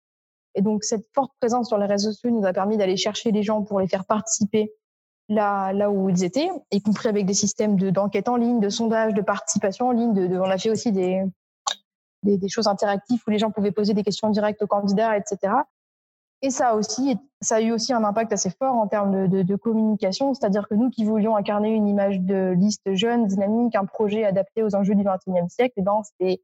Et 0.54 0.62
donc 0.62 0.84
cette 0.84 1.06
forte 1.14 1.32
présence 1.40 1.69
sur 1.69 1.78
les 1.78 1.86
réseaux 1.86 2.12
sociaux 2.12 2.30
nous 2.30 2.46
a 2.46 2.52
permis 2.52 2.76
d'aller 2.76 2.96
chercher 2.96 3.30
les 3.30 3.42
gens 3.42 3.62
pour 3.62 3.80
les 3.80 3.88
faire 3.88 4.04
participer 4.04 4.72
là, 5.28 5.90
où 5.90 6.08
ils 6.08 6.25
étaient, 6.25 6.48
y 6.70 6.80
compris 6.80 7.08
avec 7.08 7.26
des 7.26 7.34
systèmes 7.34 7.76
d'enquête 7.76 8.28
en 8.28 8.36
ligne, 8.36 8.60
de 8.60 8.69
sondage, 8.69 9.14
de 9.14 9.22
participation 9.22 9.88
en 9.88 9.92
ligne. 9.92 10.14
De, 10.14 10.38
on 10.38 10.50
a 10.50 10.58
fait 10.58 10.70
aussi 10.70 10.92
des, 10.92 11.22
des, 12.22 12.48
choses 12.48 12.66
interactives 12.66 13.20
où 13.26 13.30
les 13.30 13.38
gens 13.38 13.50
pouvaient 13.50 13.72
poser 13.72 13.94
des 13.94 14.02
questions 14.02 14.30
directes 14.30 14.62
aux 14.62 14.66
candidats, 14.66 15.16
etc. 15.16 15.54
Et 16.40 16.50
ça 16.50 16.75
aussi, 16.76 17.16
ça 17.40 17.56
a 17.56 17.60
eu 17.60 17.72
aussi 17.72 17.92
un 17.92 18.04
impact 18.04 18.32
assez 18.32 18.50
fort 18.50 18.76
en 18.76 18.86
termes 18.86 19.28
de, 19.28 19.38
de, 19.38 19.42
de 19.42 19.56
communication, 19.56 20.34
c'est-à-dire 20.34 20.69
que 20.69 20.75
nous 20.75 20.88
qui 20.88 21.04
voulions 21.04 21.36
incarner 21.36 21.70
une 21.70 21.88
image 21.88 22.20
de 22.20 22.54
liste 22.56 22.94
jeune, 22.94 23.26
dynamique, 23.26 23.75
un 23.75 23.84
projet 23.84 24.25
adapté 24.25 24.62
aux 24.62 24.75
enjeux 24.76 24.94
du 24.94 25.02
XXIe 25.02 25.50
siècle, 25.50 25.75
eh 25.76 25.82
ben 25.82 26.00
c'était 26.04 26.40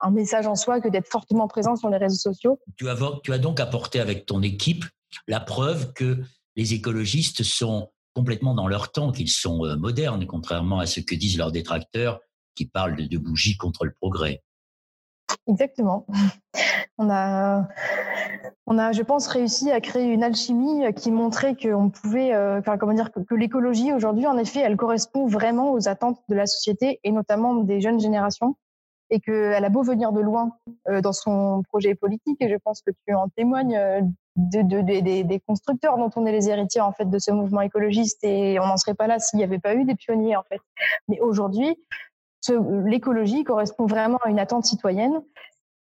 un 0.00 0.10
message 0.10 0.46
en 0.46 0.56
soi 0.56 0.80
que 0.80 0.88
d'être 0.88 1.08
fortement 1.08 1.48
présent 1.48 1.74
sur 1.76 1.88
les 1.88 1.96
réseaux 1.96 2.16
sociaux. 2.16 2.58
Tu 2.76 2.88
as, 2.88 2.96
tu 3.22 3.32
as 3.32 3.38
donc 3.38 3.60
apporté 3.60 4.00
avec 4.00 4.26
ton 4.26 4.42
équipe 4.42 4.84
la 5.26 5.40
preuve 5.40 5.92
que 5.94 6.18
les 6.56 6.74
écologistes 6.74 7.42
sont 7.42 7.90
complètement 8.14 8.54
dans 8.54 8.68
leur 8.68 8.92
temps, 8.92 9.12
qu'ils 9.12 9.30
sont 9.30 9.64
euh, 9.64 9.76
modernes, 9.76 10.26
contrairement 10.26 10.78
à 10.78 10.86
ce 10.86 11.00
que 11.00 11.14
disent 11.14 11.38
leurs 11.38 11.52
détracteurs 11.52 12.20
qui 12.54 12.66
parlent 12.66 12.96
de, 12.96 13.18
bougies 13.18 13.56
contre 13.56 13.84
le 13.84 13.92
progrès. 13.92 14.42
Exactement. 15.46 16.06
On 16.98 17.08
a, 17.08 17.66
on 18.66 18.76
a, 18.76 18.92
je 18.92 19.02
pense, 19.02 19.26
réussi 19.28 19.70
à 19.70 19.80
créer 19.80 20.12
une 20.12 20.22
alchimie 20.22 20.92
qui 20.94 21.10
montrait 21.10 21.54
pouvait, 21.54 22.34
euh, 22.34 22.60
comment 22.78 22.92
dire, 22.92 23.10
que, 23.10 23.34
l'écologie 23.34 23.92
aujourd'hui, 23.92 24.26
en 24.26 24.36
effet, 24.36 24.60
elle 24.60 24.76
correspond 24.76 25.26
vraiment 25.26 25.72
aux 25.72 25.88
attentes 25.88 26.20
de 26.28 26.34
la 26.34 26.46
société 26.46 27.00
et 27.02 27.12
notamment 27.12 27.54
des 27.54 27.80
jeunes 27.80 28.00
générations 28.00 28.56
et 29.10 29.20
qu'elle 29.20 29.64
a 29.64 29.68
beau 29.68 29.82
venir 29.82 30.12
de 30.12 30.20
loin 30.20 30.56
euh, 30.88 31.00
dans 31.00 31.12
son 31.12 31.62
projet 31.68 31.94
politique, 31.94 32.36
et 32.40 32.48
je 32.48 32.56
pense 32.56 32.80
que 32.82 32.90
tu 33.06 33.14
en 33.14 33.28
témoignes, 33.28 34.12
de, 34.48 34.62
de, 34.62 34.80
de, 34.80 35.22
des, 35.22 35.40
constructeurs 35.40 35.98
dont 35.98 36.10
on 36.16 36.24
est 36.26 36.32
les 36.32 36.48
héritiers 36.48 36.80
en 36.80 36.92
fait 36.92 37.08
de 37.08 37.18
ce 37.18 37.30
mouvement 37.30 37.60
écologiste 37.60 38.24
et 38.24 38.58
on 38.60 38.66
n'en 38.66 38.76
serait 38.76 38.94
pas 38.94 39.06
là 39.06 39.18
s'il 39.18 39.38
n'y 39.38 39.44
avait 39.44 39.58
pas 39.58 39.74
eu 39.74 39.84
des 39.84 39.94
pionniers 39.94 40.36
en 40.36 40.42
fait. 40.44 40.60
Mais 41.08 41.20
aujourd'hui, 41.20 41.76
l'écologie 42.84 43.44
correspond 43.44 43.86
vraiment 43.86 44.18
à 44.24 44.30
une 44.30 44.38
attente 44.38 44.64
citoyenne 44.64 45.20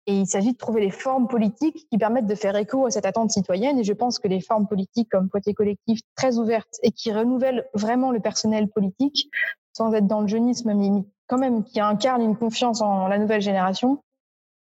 et 0.07 0.15
il 0.15 0.27
s'agit 0.27 0.53
de 0.53 0.59
trouver 0.59 0.83
les 0.83 0.91
formes 0.91 1.29
politiques 1.29 1.87
qui 1.91 1.99
permettent 1.99 2.27
de 2.27 2.35
faire 2.35 2.55
écho 2.57 2.87
à 2.87 2.91
cette 2.91 3.07
attente 3.07 3.31
citoyenne. 3.31 3.79
Et 3.79 3.85
je 3.85 3.93
pense 3.93 4.19
que 4.19 4.29
les 4.29 4.41
formes 4.41 4.67
politiques 4.67 5.09
comme 5.11 5.29
Poitiers 5.29 5.55
Collectif, 5.55 6.01
très 6.15 6.39
ouvertes 6.39 6.79
et 6.83 6.93
qui 6.93 7.13
renouvellent 7.13 7.67
vraiment 7.75 8.11
le 8.11 8.21
personnel 8.21 8.69
politique, 8.69 9.31
sans 9.73 9.93
être 9.95 10.07
dans 10.07 10.21
le 10.21 10.29
jeunisme, 10.29 10.75
mais 10.75 11.03
quand 11.27 11.39
même 11.39 11.65
qui 11.65 11.81
incarnent 11.81 12.23
une 12.23 12.37
confiance 12.37 12.83
en 12.83 13.09
la 13.09 13.19
nouvelle 13.19 13.41
génération, 13.41 14.04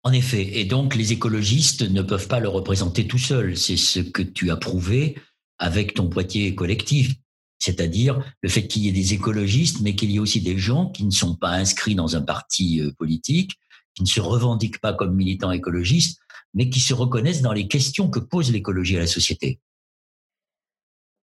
en 0.03 0.13
effet, 0.13 0.59
et 0.59 0.65
donc 0.65 0.95
les 0.95 1.13
écologistes 1.13 1.83
ne 1.83 2.03
peuvent 2.03 2.29
pas 2.29 2.41
le 2.41 2.49
représenter 2.49 3.07
tout 3.07 3.19
seuls. 3.19 3.57
C'est 3.57 3.77
ce 3.77 4.01
que 4.01 4.23
tu 4.23 4.51
as 4.51 4.57
prouvé 4.57 5.17
avec 5.59 5.95
ton 5.95 6.09
Poitiers 6.09 6.55
collectif, 6.55 7.15
c'est-à-dire 7.59 8.23
le 8.43 8.49
fait 8.49 8.67
qu'il 8.67 8.83
y 8.83 8.89
ait 8.89 8.93
des 8.93 9.13
écologistes, 9.13 9.81
mais 9.83 9.95
qu'il 9.95 10.11
y 10.11 10.17
ait 10.17 10.21
aussi 10.21 10.41
des 10.41 10.59
gens 10.59 10.87
qui 10.87 11.05
ne 11.05 11.11
sont 11.11 11.37
pas 11.37 11.51
inscrits 11.51 11.95
dans 11.95 12.17
un 12.17 12.23
parti 12.23 12.81
euh, 12.81 12.91
politique, 12.99 13.59
qui 13.95 14.03
ne 14.03 14.09
se 14.09 14.21
revendiquent 14.21 14.81
pas 14.81 14.95
comme 14.95 15.15
militants 15.15 15.53
écologistes, 15.53 16.19
mais 16.55 16.71
qui 16.71 16.81
se 16.81 16.95
reconnaissent 16.95 17.43
dans 17.43 17.53
les 17.53 17.69
questions 17.69 18.09
que 18.09 18.21
pose 18.21 18.51
l'écologie 18.51 18.97
à 18.97 19.01
la 19.01 19.07
société. 19.07 19.61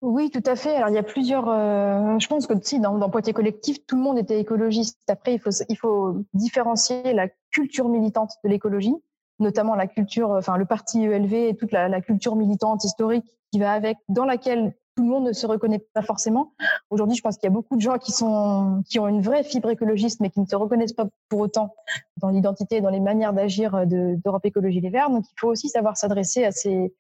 Oui, 0.01 0.29
tout 0.29 0.43
à 0.45 0.55
fait. 0.55 0.75
Alors, 0.75 0.89
il 0.89 0.95
y 0.95 0.99
a 0.99 1.03
plusieurs. 1.03 1.49
Euh, 1.49 2.17
je 2.19 2.27
pense 2.27 2.47
que 2.47 2.53
si 2.61 2.79
dans, 2.79 2.97
dans 2.97 3.09
Poitiers 3.09 3.33
Collectif, 3.33 3.85
tout 3.85 3.97
le 3.97 4.01
monde 4.01 4.17
était 4.17 4.39
écologiste. 4.39 4.97
Après, 5.09 5.33
il 5.33 5.39
faut, 5.39 5.49
il 5.67 5.75
faut 5.77 6.23
différencier 6.33 7.11
la 7.13 7.27
culture 7.51 7.89
militante 7.89 8.31
de 8.45 8.49
l'écologie, 8.49 8.95
notamment 9.39 9.75
la 9.75 9.87
culture, 9.87 10.29
enfin 10.31 10.55
le 10.55 10.65
parti 10.65 11.03
ELV 11.03 11.33
et 11.33 11.55
toute 11.57 11.73
la, 11.73 11.89
la, 11.89 11.99
culture 11.99 12.37
militante 12.37 12.85
historique 12.85 13.25
qui 13.51 13.59
va 13.59 13.73
avec, 13.73 13.97
dans 14.07 14.23
laquelle 14.23 14.73
tout 14.95 15.03
le 15.03 15.09
monde 15.09 15.25
ne 15.25 15.33
se 15.33 15.45
reconnaît 15.45 15.85
pas 15.93 16.01
forcément. 16.01 16.53
Aujourd'hui, 16.91 17.17
je 17.17 17.21
pense 17.21 17.37
qu'il 17.37 17.47
y 17.47 17.51
a 17.51 17.53
beaucoup 17.53 17.75
de 17.75 17.81
gens 17.81 17.97
qui 17.97 18.13
sont 18.13 18.81
qui 18.89 18.99
ont 18.99 19.07
une 19.09 19.21
vraie 19.21 19.43
fibre 19.43 19.69
écologiste, 19.69 20.21
mais 20.21 20.29
qui 20.29 20.39
ne 20.39 20.45
se 20.45 20.55
reconnaissent 20.55 20.93
pas 20.93 21.07
pour 21.27 21.39
autant 21.41 21.73
dans 22.17 22.29
l'identité, 22.29 22.79
dans 22.79 22.89
les 22.89 23.01
manières 23.01 23.33
d'agir 23.33 23.85
d'Europe 23.85 24.45
Écologie 24.45 24.79
Les 24.79 24.89
Verts. 24.89 25.09
Donc, 25.09 25.25
il 25.29 25.39
faut 25.39 25.49
aussi 25.49 25.67
savoir 25.67 25.97
s'adresser 25.97 26.45
à 26.45 26.51
ces 26.51 26.93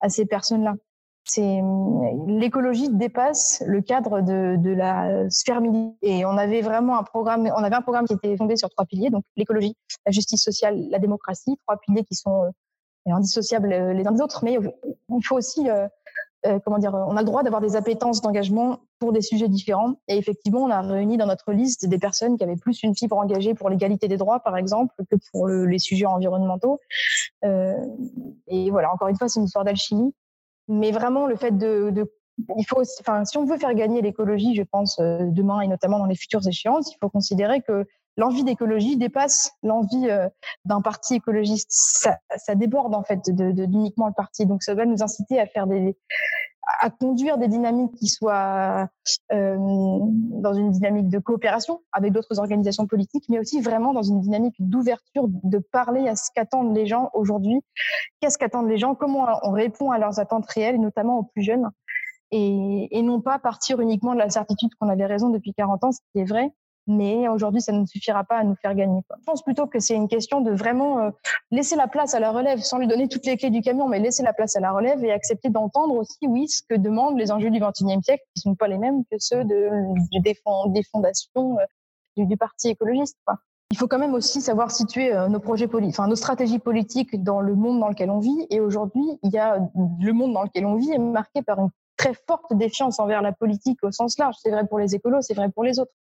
à 0.00 0.08
ces 0.08 0.24
personnes-là 0.24 0.76
c'est 1.24 1.60
l'écologie 2.26 2.88
dépasse 2.88 3.62
le 3.66 3.82
cadre 3.82 4.20
de, 4.20 4.70
la 4.70 5.28
sphère 5.30 5.60
militaire. 5.60 5.94
Et 6.02 6.24
on 6.24 6.36
avait 6.36 6.62
vraiment 6.62 6.98
un 6.98 7.02
programme, 7.02 7.50
on 7.56 7.62
avait 7.62 7.76
un 7.76 7.82
programme 7.82 8.06
qui 8.06 8.14
était 8.14 8.36
fondé 8.36 8.56
sur 8.56 8.68
trois 8.70 8.84
piliers, 8.84 9.10
donc 9.10 9.24
l'écologie, 9.36 9.76
la 10.06 10.12
justice 10.12 10.42
sociale, 10.42 10.88
la 10.90 10.98
démocratie, 10.98 11.56
trois 11.66 11.78
piliers 11.78 12.04
qui 12.04 12.14
sont 12.14 12.44
euh, 12.44 13.12
indissociables 13.12 13.72
euh, 13.72 13.92
les 13.92 14.06
uns 14.06 14.12
des 14.12 14.20
autres. 14.20 14.44
Mais 14.44 14.58
il 14.58 15.24
faut 15.24 15.36
aussi, 15.36 15.68
euh, 15.68 15.88
comment 16.64 16.78
dire, 16.78 16.94
on 16.94 17.16
a 17.16 17.20
le 17.20 17.26
droit 17.26 17.42
d'avoir 17.42 17.60
des 17.60 17.76
appétences 17.76 18.22
d'engagement 18.22 18.80
pour 18.98 19.12
des 19.12 19.22
sujets 19.22 19.48
différents. 19.48 19.94
Et 20.08 20.16
effectivement, 20.16 20.60
on 20.60 20.70
a 20.70 20.80
réuni 20.80 21.16
dans 21.16 21.26
notre 21.26 21.52
liste 21.52 21.86
des 21.86 21.98
personnes 21.98 22.38
qui 22.38 22.44
avaient 22.44 22.56
plus 22.56 22.82
une 22.82 22.96
fibre 22.96 23.18
engagée 23.18 23.54
pour 23.54 23.68
l'égalité 23.68 24.08
des 24.08 24.16
droits, 24.16 24.40
par 24.40 24.56
exemple, 24.56 24.94
que 25.10 25.16
pour 25.30 25.48
les 25.48 25.78
sujets 25.78 26.06
environnementaux. 26.06 26.80
et 27.42 28.70
voilà, 28.70 28.92
encore 28.92 29.08
une 29.08 29.16
fois, 29.16 29.28
c'est 29.28 29.40
une 29.40 29.46
histoire 29.46 29.64
d'alchimie 29.64 30.14
mais 30.68 30.92
vraiment 30.92 31.26
le 31.26 31.36
fait 31.36 31.56
de, 31.56 31.90
de, 31.90 32.12
il 32.56 32.64
faut, 32.64 32.82
enfin, 33.00 33.24
si 33.24 33.36
on 33.38 33.44
veut 33.44 33.58
faire 33.58 33.74
gagner 33.74 34.02
l'écologie, 34.02 34.54
je 34.54 34.62
pense 34.62 34.98
demain 34.98 35.60
et 35.60 35.68
notamment 35.68 35.98
dans 35.98 36.06
les 36.06 36.16
futures 36.16 36.46
échéances, 36.46 36.92
il 36.92 36.96
faut 37.00 37.10
considérer 37.10 37.60
que 37.60 37.86
l'envie 38.16 38.44
d'écologie 38.44 38.96
dépasse 38.96 39.52
l'envie 39.62 40.08
d'un 40.64 40.80
parti 40.80 41.16
écologiste. 41.16 41.68
Ça, 41.70 42.18
ça, 42.36 42.54
déborde 42.54 42.94
en 42.94 43.02
fait 43.02 43.30
de, 43.30 43.52
de, 43.52 43.64
uniquement 43.64 44.06
le 44.06 44.14
parti. 44.14 44.46
Donc 44.46 44.62
ça 44.62 44.74
va 44.74 44.86
nous 44.86 45.02
inciter 45.02 45.38
à 45.38 45.46
faire 45.46 45.66
des, 45.66 45.96
à 46.62 46.90
conduire 46.90 47.38
des 47.38 47.48
dynamiques 47.48 47.94
qui 47.94 48.06
soient 48.08 48.88
euh, 49.32 49.56
dans 49.58 50.54
une 50.54 50.70
dynamique 50.70 51.08
de 51.08 51.18
coopération 51.18 51.80
avec 51.92 52.12
d'autres 52.12 52.38
organisations 52.38 52.86
politiques, 52.86 53.24
mais 53.28 53.38
aussi 53.38 53.60
vraiment 53.60 53.92
dans 53.92 54.02
une 54.02 54.20
dynamique 54.20 54.54
d'ouverture, 54.58 55.24
de 55.28 55.58
parler 55.58 56.08
à 56.08 56.16
ce 56.16 56.30
qu'attendent 56.34 56.74
les 56.74 56.86
gens 56.86 57.10
aujourd'hui, 57.14 57.60
qu'est-ce 58.20 58.38
qu'attendent 58.38 58.68
les 58.68 58.78
gens, 58.78 58.94
comment 58.94 59.26
on 59.42 59.52
répond 59.52 59.90
à 59.90 59.98
leurs 59.98 60.20
attentes 60.20 60.46
réelles, 60.50 60.80
notamment 60.80 61.18
aux 61.18 61.24
plus 61.24 61.42
jeunes, 61.42 61.70
et, 62.30 62.88
et 62.96 63.02
non 63.02 63.20
pas 63.20 63.38
partir 63.38 63.80
uniquement 63.80 64.14
de 64.14 64.18
la 64.18 64.30
certitude 64.30 64.70
qu'on 64.78 64.88
avait 64.88 65.06
raison 65.06 65.30
depuis 65.30 65.52
40 65.54 65.84
ans, 65.84 65.92
ce 65.92 66.00
qui 66.12 66.20
est 66.20 66.24
vrai, 66.24 66.52
mais 66.86 67.28
aujourd'hui, 67.28 67.60
ça 67.60 67.72
ne 67.72 67.86
suffira 67.86 68.24
pas 68.24 68.38
à 68.38 68.44
nous 68.44 68.56
faire 68.56 68.74
gagner. 68.74 69.00
Je 69.18 69.24
pense 69.24 69.42
plutôt 69.42 69.66
que 69.66 69.78
c'est 69.78 69.94
une 69.94 70.08
question 70.08 70.40
de 70.40 70.50
vraiment 70.50 70.98
euh, 70.98 71.10
laisser 71.50 71.76
la 71.76 71.86
place 71.86 72.14
à 72.14 72.20
la 72.20 72.30
relève, 72.32 72.60
sans 72.60 72.78
lui 72.78 72.86
donner 72.86 73.08
toutes 73.08 73.26
les 73.26 73.36
clés 73.36 73.50
du 73.50 73.60
camion, 73.60 73.88
mais 73.88 73.98
laisser 73.98 74.22
la 74.22 74.32
place 74.32 74.56
à 74.56 74.60
la 74.60 74.72
relève 74.72 75.04
et 75.04 75.12
accepter 75.12 75.50
d'entendre 75.50 75.94
aussi, 75.94 76.18
oui, 76.26 76.48
ce 76.48 76.62
que 76.68 76.74
demandent 76.74 77.18
les 77.18 77.30
enjeux 77.30 77.50
du 77.50 77.60
XXIe 77.60 78.02
siècle, 78.02 78.24
qui 78.34 78.46
ne 78.46 78.52
sont 78.52 78.54
pas 78.54 78.68
les 78.68 78.78
mêmes 78.78 79.04
que 79.10 79.16
ceux 79.18 79.44
de, 79.44 79.70
des, 80.20 80.34
fondations 80.90 81.58
euh, 81.58 82.24
du, 82.24 82.36
parti 82.36 82.70
écologiste. 82.70 83.16
Il 83.72 83.78
faut 83.78 83.86
quand 83.86 84.00
même 84.00 84.14
aussi 84.14 84.40
savoir 84.40 84.72
situer 84.72 85.14
euh, 85.14 85.28
nos 85.28 85.38
projets 85.38 85.68
enfin 85.72 86.08
nos 86.08 86.16
stratégies 86.16 86.58
politiques 86.58 87.22
dans 87.22 87.40
le 87.40 87.54
monde 87.54 87.78
dans 87.78 87.88
lequel 87.88 88.10
on 88.10 88.18
vit. 88.18 88.46
Et 88.50 88.60
aujourd'hui, 88.60 89.04
le 89.22 90.12
monde 90.12 90.32
dans 90.32 90.42
lequel 90.42 90.66
on 90.66 90.74
vit 90.74 90.90
est 90.90 90.98
marqué 90.98 91.42
par 91.42 91.60
une 91.60 91.70
très 91.96 92.14
forte 92.26 92.52
défiance 92.54 92.98
envers 92.98 93.22
la 93.22 93.32
politique 93.32 93.78
au 93.84 93.92
sens 93.92 94.18
large. 94.18 94.34
C'est 94.42 94.50
vrai 94.50 94.66
pour 94.66 94.78
les 94.78 94.94
écolos, 94.94 95.20
c'est 95.20 95.34
vrai 95.34 95.50
pour 95.50 95.62
les 95.62 95.78
autres 95.78 95.92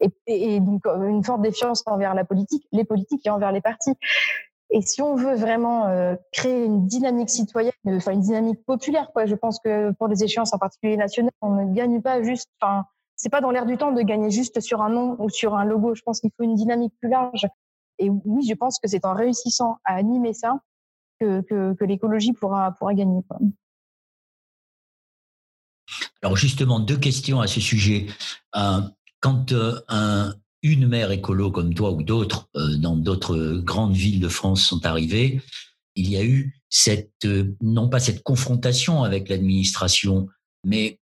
et, 0.00 0.60
donc 0.60 0.86
euh, 0.86 1.08
une 1.08 1.24
forte 1.24 1.42
défiance 1.42 1.82
envers 1.86 2.14
la 2.14 2.24
politique, 2.24 2.66
les 2.72 2.84
politiques 2.84 3.26
et 3.26 3.30
envers 3.30 3.52
les 3.52 3.60
partis. 3.60 3.94
Et 4.70 4.82
si 4.82 5.00
on 5.00 5.14
veut 5.14 5.34
vraiment 5.34 5.86
euh, 5.86 6.14
créer 6.32 6.64
une 6.64 6.86
dynamique 6.86 7.30
citoyenne, 7.30 7.72
enfin 7.86 8.12
une 8.12 8.20
dynamique 8.20 8.64
populaire, 8.66 9.10
quoi, 9.12 9.24
je 9.24 9.34
pense 9.34 9.58
que 9.60 9.92
pour 9.92 10.08
les 10.08 10.22
échéances 10.22 10.52
en 10.52 10.58
particulier 10.58 10.96
nationales, 10.96 11.32
on 11.40 11.54
ne 11.54 11.74
gagne 11.74 12.02
pas 12.02 12.22
juste. 12.22 12.50
Enfin, 12.60 12.84
c'est 13.16 13.30
pas 13.30 13.40
dans 13.40 13.50
l'air 13.50 13.64
du 13.64 13.78
temps 13.78 13.92
de 13.92 14.02
gagner 14.02 14.30
juste 14.30 14.60
sur 14.60 14.82
un 14.82 14.90
nom 14.90 15.16
ou 15.18 15.30
sur 15.30 15.56
un 15.56 15.64
logo. 15.64 15.94
Je 15.94 16.02
pense 16.02 16.20
qu'il 16.20 16.30
faut 16.36 16.44
une 16.44 16.54
dynamique 16.54 16.92
plus 17.00 17.08
large. 17.08 17.46
Et 17.98 18.10
oui, 18.10 18.46
je 18.48 18.54
pense 18.54 18.78
que 18.78 18.88
c'est 18.88 19.04
en 19.06 19.14
réussissant 19.14 19.78
à 19.84 19.94
animer 19.94 20.34
ça 20.34 20.60
que, 21.18 21.84
l'écologie 21.84 22.32
pourra, 22.32 22.76
gagner. 22.92 23.22
Alors 26.22 26.36
justement, 26.36 26.78
deux 26.78 26.98
questions 26.98 27.40
à 27.40 27.46
ce 27.46 27.60
sujet. 27.60 28.06
Euh, 28.54 28.80
quand 29.20 29.52
euh, 29.52 29.80
un, 29.88 30.34
une 30.62 30.86
maire 30.86 31.10
écolo 31.10 31.50
comme 31.50 31.74
toi 31.74 31.92
ou 31.92 32.02
d'autres 32.02 32.48
euh, 32.56 32.76
dans 32.76 32.96
d'autres 32.96 33.60
grandes 33.64 33.96
villes 33.96 34.20
de 34.20 34.28
France 34.28 34.62
sont 34.62 34.84
arrivés, 34.86 35.40
il 35.94 36.10
y 36.10 36.16
a 36.16 36.24
eu 36.24 36.60
cette 36.68 37.24
euh, 37.24 37.56
non 37.60 37.88
pas 37.88 38.00
cette 38.00 38.22
confrontation 38.22 39.02
avec 39.02 39.28
l'administration, 39.28 40.28
mais 40.64 41.00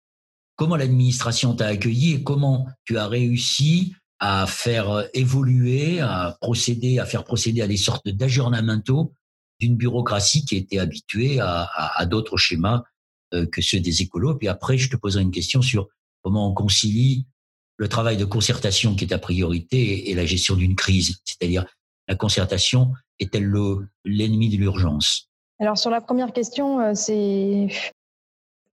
comment 0.56 0.76
l'administration 0.76 1.54
t'a 1.54 1.66
accueilli 1.66 2.14
et 2.14 2.22
comment 2.22 2.66
tu 2.84 2.98
as 2.98 3.08
réussi 3.08 3.94
à 4.18 4.46
faire 4.46 5.08
évoluer, 5.14 6.00
à 6.00 6.36
procéder, 6.40 7.00
à 7.00 7.06
faire 7.06 7.24
procéder 7.24 7.60
à 7.60 7.66
des 7.66 7.76
sortes 7.76 8.08
d'aggiornamento 8.08 9.12
d'une 9.58 9.76
bureaucratie 9.76 10.44
qui 10.44 10.56
était 10.56 10.78
habituée 10.78 11.40
à 11.40 12.06
d'autres 12.06 12.36
schémas 12.36 12.84
que 13.32 13.60
ceux 13.60 13.80
des 13.80 14.02
écolos. 14.02 14.36
Puis 14.36 14.46
après, 14.46 14.78
je 14.78 14.90
te 14.90 14.96
poserai 14.96 15.22
une 15.22 15.32
question 15.32 15.60
sur 15.60 15.88
comment 16.22 16.48
on 16.48 16.54
concilie 16.54 17.26
le 17.82 17.88
travail 17.88 18.16
de 18.16 18.24
concertation 18.24 18.94
qui 18.94 19.04
est 19.06 19.08
ta 19.08 19.18
priorité 19.18 20.08
et 20.08 20.14
la 20.14 20.24
gestion 20.24 20.54
d'une 20.54 20.76
crise. 20.76 21.18
C'est-à-dire, 21.24 21.66
la 22.06 22.14
concertation 22.14 22.92
est-elle 23.18 23.52
l'ennemi 24.04 24.48
de 24.50 24.56
l'urgence? 24.56 25.28
Alors, 25.58 25.76
sur 25.76 25.90
la 25.90 26.00
première 26.00 26.32
question, 26.32 26.80
euh, 26.80 26.94
c'est. 26.94 27.66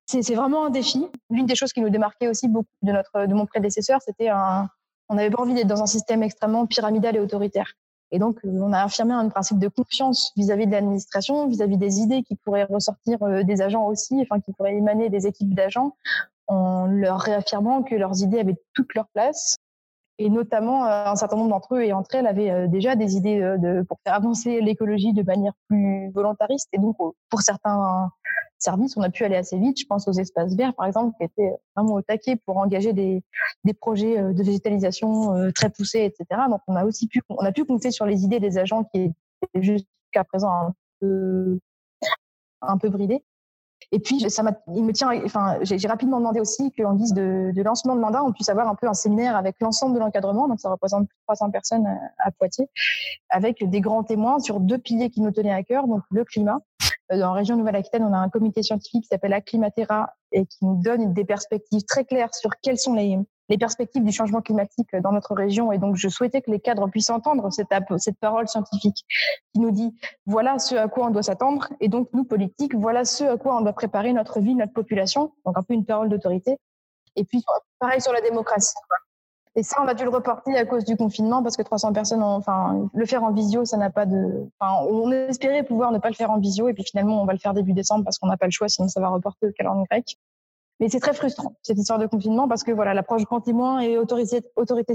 C'est 0.05 0.33
vraiment 0.33 0.65
un 0.65 0.71
défi. 0.71 1.05
L'une 1.29 1.45
des 1.45 1.55
choses 1.55 1.71
qui 1.71 1.81
nous 1.81 1.91
démarquait 1.91 2.27
aussi 2.27 2.47
beaucoup 2.47 2.67
de, 2.81 2.91
notre, 2.91 3.27
de 3.27 3.33
mon 3.35 3.45
prédécesseur, 3.45 3.99
c'était 4.03 4.29
un. 4.29 4.67
On 5.07 5.15
n'avait 5.15 5.29
pas 5.29 5.41
envie 5.41 5.53
d'être 5.53 5.67
dans 5.67 5.83
un 5.83 5.87
système 5.87 6.23
extrêmement 6.23 6.65
pyramidal 6.65 7.15
et 7.15 7.19
autoritaire. 7.19 7.73
Et 8.11 8.19
donc, 8.19 8.37
euh, 8.45 8.49
on 8.49 8.73
a 8.73 8.83
affirmé 8.83 9.13
un 9.13 9.27
principe 9.29 9.59
de 9.59 9.67
confiance 9.67 10.31
vis-à-vis 10.35 10.67
de 10.67 10.71
l'administration, 10.71 11.47
vis-à-vis 11.47 11.77
des 11.77 11.99
idées 11.99 12.21
qui 12.23 12.35
pourraient 12.35 12.65
ressortir 12.65 13.21
euh, 13.23 13.43
des 13.43 13.61
agents 13.61 13.85
aussi, 13.87 14.19
enfin 14.21 14.39
qui 14.39 14.51
pourraient 14.53 14.75
émaner 14.75 15.09
des 15.09 15.25
équipes 15.25 15.53
d'agents, 15.53 15.95
en 16.49 16.87
leur 16.87 17.21
réaffirmant 17.21 17.83
que 17.83 17.95
leurs 17.95 18.21
idées 18.21 18.39
avaient 18.39 18.57
toute 18.73 18.93
leur 18.95 19.07
place. 19.13 19.57
Et 20.17 20.29
notamment, 20.29 20.85
euh, 20.85 21.05
un 21.05 21.15
certain 21.15 21.37
nombre 21.37 21.51
d'entre 21.51 21.75
eux 21.75 21.83
et 21.83 21.93
entre 21.93 22.15
elles 22.15 22.27
avaient 22.27 22.49
euh, 22.49 22.67
déjà 22.67 22.97
des 22.97 23.15
idées 23.15 23.39
euh, 23.39 23.57
de, 23.57 23.83
pour 23.83 23.99
faire 24.03 24.15
avancer 24.15 24.59
l'écologie 24.59 25.13
de 25.13 25.23
manière 25.23 25.53
plus 25.69 26.11
volontariste. 26.11 26.67
Et 26.73 26.77
donc, 26.77 26.97
pour 26.97 27.41
certains 27.41 28.11
services, 28.57 28.97
on 28.97 29.01
a 29.01 29.09
pu 29.09 29.23
aller 29.23 29.37
assez 29.37 29.57
vite. 29.57 29.79
Je 29.79 29.85
pense 29.85 30.09
aux 30.09 30.11
espaces 30.11 30.55
verts, 30.55 30.73
par 30.73 30.87
exemple, 30.87 31.15
qui 31.17 31.23
étaient 31.23 31.53
vraiment 31.73 31.93
au 31.93 32.01
taquet 32.01 32.35
pour 32.35 32.57
engager 32.57 32.91
des, 32.91 33.23
des 33.63 33.73
projets 33.73 34.21
de 34.21 34.43
végétalisation 34.43 35.51
très 35.53 35.69
poussés, 35.69 36.03
etc. 36.03 36.41
Donc, 36.49 36.59
on 36.67 36.75
a 36.75 36.83
aussi 36.83 37.07
pu, 37.07 37.21
on 37.29 37.45
a 37.45 37.53
pu 37.53 37.63
compter 37.63 37.91
sur 37.91 38.05
les 38.05 38.25
idées 38.25 38.41
des 38.41 38.57
agents 38.57 38.83
qui 38.83 39.13
étaient 39.41 39.61
jusqu'à 39.61 40.25
présent 40.25 40.51
un 40.51 40.73
peu, 40.99 41.59
un 42.61 42.77
peu 42.77 42.89
bridés. 42.89 43.23
Et 43.91 43.99
puis, 43.99 44.29
ça 44.29 44.43
il 44.75 44.83
me 44.83 44.93
tient, 44.93 45.09
enfin, 45.25 45.57
j'ai 45.61 45.87
rapidement 45.87 46.19
demandé 46.19 46.39
aussi 46.39 46.71
qu'en 46.71 46.93
guise 46.93 47.13
de, 47.13 47.51
de, 47.55 47.61
lancement 47.63 47.95
de 47.95 48.01
mandat, 48.01 48.23
on 48.23 48.31
puisse 48.31 48.49
avoir 48.49 48.67
un 48.67 48.75
peu 48.75 48.87
un 48.87 48.93
séminaire 48.93 49.35
avec 49.35 49.55
l'ensemble 49.61 49.95
de 49.95 49.99
l'encadrement. 49.99 50.47
Donc, 50.47 50.59
ça 50.59 50.69
représente 50.69 51.07
plus 51.07 51.15
de 51.15 51.23
300 51.25 51.49
personnes 51.49 51.87
à, 52.19 52.31
Poitiers, 52.31 52.69
avec 53.29 53.67
des 53.67 53.81
grands 53.81 54.03
témoins 54.03 54.39
sur 54.39 54.59
deux 54.59 54.77
piliers 54.77 55.09
qui 55.09 55.21
nous 55.21 55.31
tenaient 55.31 55.53
à 55.53 55.63
cœur. 55.63 55.87
Donc, 55.87 56.03
le 56.11 56.23
climat. 56.23 56.59
Euh, 57.11 57.17
dans 57.17 57.29
la 57.29 57.33
région 57.33 57.57
Nouvelle-Aquitaine, 57.57 58.03
on 58.03 58.13
a 58.13 58.17
un 58.17 58.29
comité 58.29 58.61
scientifique 58.61 59.03
qui 59.03 59.07
s'appelle 59.07 59.33
Acclimatera 59.33 60.13
et 60.31 60.45
qui 60.45 60.63
nous 60.65 60.79
donne 60.81 61.13
des 61.13 61.25
perspectives 61.25 61.83
très 61.83 62.05
claires 62.05 62.33
sur 62.33 62.51
quels 62.61 62.77
sont 62.77 62.93
les, 62.93 63.17
les 63.49 63.57
perspectives 63.57 64.03
du 64.03 64.11
changement 64.11 64.41
climatique 64.41 64.95
dans 64.95 65.11
notre 65.11 65.33
région. 65.33 65.71
Et 65.71 65.77
donc, 65.77 65.95
je 65.95 66.07
souhaitais 66.07 66.41
que 66.41 66.51
les 66.51 66.59
cadres 66.59 66.87
puissent 66.87 67.09
entendre 67.09 67.49
cette, 67.51 67.69
parole 68.19 68.47
scientifique 68.47 69.05
qui 69.53 69.59
nous 69.59 69.71
dit 69.71 69.93
voilà 70.25 70.59
ce 70.59 70.75
à 70.75 70.87
quoi 70.87 71.07
on 71.07 71.09
doit 71.09 71.23
s'attendre. 71.23 71.67
Et 71.81 71.87
donc, 71.87 72.09
nous, 72.13 72.23
politiques, 72.23 72.75
voilà 72.75 73.05
ce 73.05 73.23
à 73.23 73.37
quoi 73.37 73.57
on 73.57 73.61
doit 73.61 73.73
préparer 73.73 74.13
notre 74.13 74.39
vie, 74.39 74.55
notre 74.55 74.73
population. 74.73 75.33
Donc, 75.45 75.57
un 75.57 75.63
peu 75.63 75.73
une 75.73 75.85
parole 75.85 76.09
d'autorité. 76.09 76.57
Et 77.15 77.25
puis, 77.25 77.43
pareil 77.79 78.01
sur 78.01 78.13
la 78.13 78.21
démocratie. 78.21 78.73
Et 79.55 79.63
ça, 79.63 79.81
on 79.81 79.87
a 79.87 79.93
dû 79.95 80.03
le 80.03 80.09
reporter 80.11 80.55
à 80.55 80.65
cause 80.65 80.85
du 80.85 80.95
confinement 80.95 81.41
parce 81.41 81.57
que 81.57 81.63
300 81.63 81.91
personnes, 81.91 82.23
enfin, 82.23 82.87
le 82.93 83.05
faire 83.05 83.23
en 83.23 83.31
visio, 83.31 83.65
ça 83.65 83.77
n'a 83.77 83.89
pas 83.89 84.05
de. 84.05 84.47
Enfin, 84.59 84.85
on 84.89 85.11
espérait 85.11 85.63
pouvoir 85.63 85.91
ne 85.91 85.97
pas 85.97 86.09
le 86.09 86.15
faire 86.15 86.29
en 86.29 86.39
visio 86.39 86.69
et 86.69 86.73
puis 86.73 86.83
finalement, 86.83 87.21
on 87.21 87.25
va 87.25 87.33
le 87.33 87.39
faire 87.39 87.53
début 87.53 87.73
décembre 87.73 88.03
parce 88.03 88.19
qu'on 88.19 88.27
n'a 88.27 88.37
pas 88.37 88.45
le 88.45 88.51
choix, 88.51 88.69
sinon 88.69 88.87
ça 88.87 89.01
va 89.01 89.09
reporter 89.09 89.47
au 89.47 89.51
calendrier 89.51 89.87
grec. 89.89 90.17
Mais 90.79 90.87
c'est 90.89 90.99
très 90.99 91.13
frustrant, 91.13 91.57
cette 91.61 91.77
histoire 91.77 91.99
de 91.99 92.07
confinement, 92.07 92.47
parce 92.47 92.63
que 92.63 92.71
voilà, 92.71 92.93
l'approche 92.93 93.23
grand 93.23 93.41
témoin 93.41 93.81
et 93.81 93.97
autorité, 93.97 94.41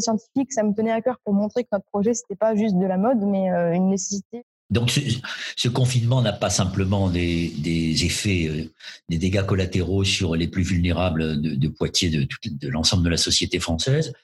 scientifique, 0.00 0.52
ça 0.52 0.62
me 0.62 0.72
tenait 0.72 0.92
à 0.92 1.02
cœur 1.02 1.18
pour 1.24 1.34
montrer 1.34 1.64
que 1.64 1.68
notre 1.72 1.84
projet, 1.92 2.14
c'était 2.14 2.36
pas 2.36 2.54
juste 2.54 2.76
de 2.76 2.86
la 2.86 2.96
mode, 2.96 3.18
mais 3.20 3.52
euh, 3.52 3.74
une 3.74 3.88
nécessité. 3.88 4.44
Donc 4.70 4.90
ce, 4.90 5.68
confinement 5.68 6.22
n'a 6.22 6.32
pas 6.32 6.48
simplement 6.48 7.10
des, 7.10 8.04
effets, 8.04 8.48
euh, 8.48 8.72
des 9.10 9.18
dégâts 9.18 9.44
collatéraux 9.44 10.04
sur 10.04 10.36
les 10.36 10.48
plus 10.48 10.62
vulnérables 10.62 11.40
de, 11.40 11.68
Poitiers, 11.68 12.08
de 12.10 12.68
l'ensemble 12.68 13.04
de 13.04 13.10
la 13.10 13.18
société 13.18 13.60
française, 13.60 14.14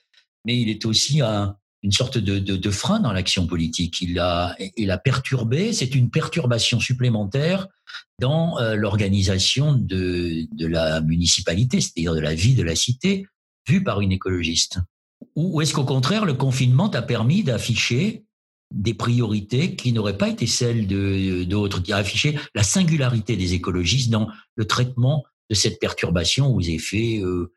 mais 0.46 0.58
il 0.58 0.70
est 0.70 0.86
aussi 0.86 1.20
un, 1.20 1.56
une 1.82 1.92
sorte 1.92 2.18
de, 2.18 2.38
de, 2.38 2.56
de 2.56 2.70
frein 2.70 3.00
dans 3.00 3.12
l'action 3.12 3.46
politique. 3.46 4.00
Il 4.02 4.18
a, 4.18 4.54
il 4.76 4.90
a 4.90 4.98
perturbé, 4.98 5.72
c'est 5.72 5.94
une 5.94 6.10
perturbation 6.10 6.78
supplémentaire 6.80 7.68
dans 8.20 8.58
euh, 8.58 8.74
l'organisation 8.76 9.72
de, 9.72 10.46
de 10.52 10.66
la 10.66 11.00
municipalité, 11.00 11.80
c'est-à-dire 11.80 12.14
de 12.14 12.20
la 12.20 12.34
vie 12.34 12.54
de 12.54 12.62
la 12.62 12.76
cité, 12.76 13.26
vue 13.66 13.82
par 13.82 14.00
une 14.00 14.12
écologiste. 14.12 14.78
Ou 15.36 15.60
est-ce 15.60 15.74
qu'au 15.74 15.84
contraire, 15.84 16.24
le 16.24 16.34
confinement 16.34 16.88
t'a 16.88 17.02
permis 17.02 17.42
d'afficher 17.42 18.24
des 18.72 18.94
priorités 18.94 19.74
qui 19.74 19.92
n'auraient 19.92 20.18
pas 20.18 20.28
été 20.28 20.46
celles 20.46 20.86
d'autres, 21.46 21.82
qui 21.82 21.92
affiché 21.92 22.38
la 22.54 22.62
singularité 22.62 23.36
des 23.36 23.54
écologistes 23.54 24.10
dans 24.10 24.28
le 24.54 24.66
traitement 24.66 25.24
de 25.50 25.54
cette 25.54 25.80
perturbation 25.80 26.54
aux 26.54 26.60
effets 26.60 27.20
euh, 27.22 27.52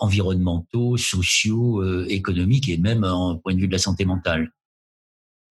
environnementaux, 0.00 0.96
sociaux, 0.96 1.82
euh, 1.82 2.06
économiques 2.08 2.68
et 2.68 2.78
même 2.78 3.04
en 3.04 3.36
point 3.36 3.54
de 3.54 3.60
vue 3.60 3.68
de 3.68 3.72
la 3.72 3.78
santé 3.78 4.04
mentale 4.04 4.50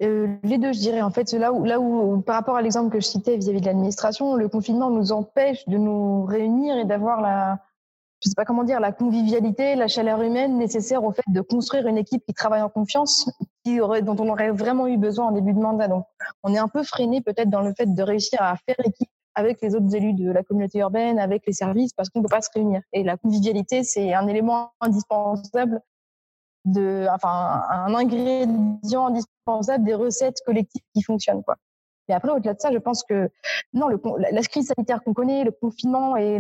euh, 0.02 0.28
les 0.44 0.58
deux, 0.58 0.74
je 0.74 0.80
dirais. 0.80 1.02
En 1.02 1.12
fait, 1.12 1.32
là 1.34 1.54
où, 1.54 1.64
là 1.64 1.80
où 1.80 2.20
par 2.22 2.36
rapport 2.36 2.58
à 2.58 2.62
l'exemple 2.62 2.92
que 2.92 3.00
je 3.00 3.06
citais 3.06 3.38
vis-à-vis 3.38 3.62
de 3.62 3.66
l'administration, 3.66 4.36
le 4.36 4.50
confinement 4.50 4.90
nous 4.90 5.12
empêche 5.12 5.66
de 5.68 5.78
nous 5.78 6.26
réunir 6.26 6.76
et 6.78 6.84
d'avoir 6.84 7.22
la, 7.22 7.60
je 8.24 8.30
sais 8.30 8.36
pas 8.36 8.46
comment 8.46 8.64
dire, 8.64 8.80
la 8.80 8.92
convivialité, 8.92 9.76
la 9.76 9.88
chaleur 9.88 10.22
humaine 10.22 10.58
nécessaire 10.58 11.04
au 11.04 11.12
fait 11.12 11.24
de 11.28 11.42
construire 11.42 11.88
une 11.88 11.98
équipe 11.98 12.26
qui 12.26 12.34
travaille 12.34 12.62
en 12.62 12.70
confiance, 12.70 13.30
qui 13.64 13.82
aurait, 13.82 14.02
dont 14.02 14.16
on 14.20 14.30
aurait 14.30 14.52
vraiment 14.52 14.88
eu 14.88 14.98
besoin 14.98 15.28
en 15.28 15.32
début 15.32 15.54
de 15.54 15.60
mandat. 15.60 15.88
Donc, 15.88 16.06
on 16.42 16.54
est 16.54 16.58
un 16.58 16.68
peu 16.68 16.84
freiné 16.84 17.22
peut-être 17.22 17.50
dans 17.50 17.62
le 17.62 17.74
fait 17.78 17.94
de 17.94 18.04
réussir 18.04 18.42
à 18.42 18.56
faire 18.66 18.76
équipe 18.86 19.10
avec 19.36 19.62
les 19.62 19.76
autres 19.76 19.94
élus 19.96 20.14
de 20.14 20.32
la 20.32 20.44
communauté 20.44 20.80
urbaine, 20.80 21.20
avec 21.20 21.46
les 21.46 21.54
services, 21.54 21.94
parce 21.94 22.10
qu'on 22.10 22.20
ne 22.20 22.24
peut 22.24 22.30
pas 22.30 22.42
se 22.42 22.50
réunir. 22.54 22.82
Et 22.92 23.04
la 23.04 23.18
convivialité, 23.18 23.84
c'est 23.84 24.14
un 24.14 24.28
élément 24.28 24.72
indispensable 24.80 25.82
de, 26.66 27.08
enfin, 27.12 27.64
un 27.70 27.94
ingrédient 27.94 29.08
indispensable 29.08 29.84
des 29.84 29.96
recettes 29.96 30.38
collectives 30.46 30.84
qui 30.94 31.02
fonctionnent, 31.02 31.44
quoi. 31.44 31.58
Mais 32.08 32.16
après, 32.16 32.32
au-delà 32.32 32.54
de 32.54 32.60
ça, 32.60 32.72
je 32.72 32.78
pense 32.80 33.04
que 33.04 33.30
non, 33.74 33.88
la, 33.88 34.42
crise 34.42 34.68
sanitaire 34.68 35.02
qu'on 35.04 35.14
connaît, 35.14 35.46
le 35.46 35.52
confinement 35.52 36.18
et 36.18 36.38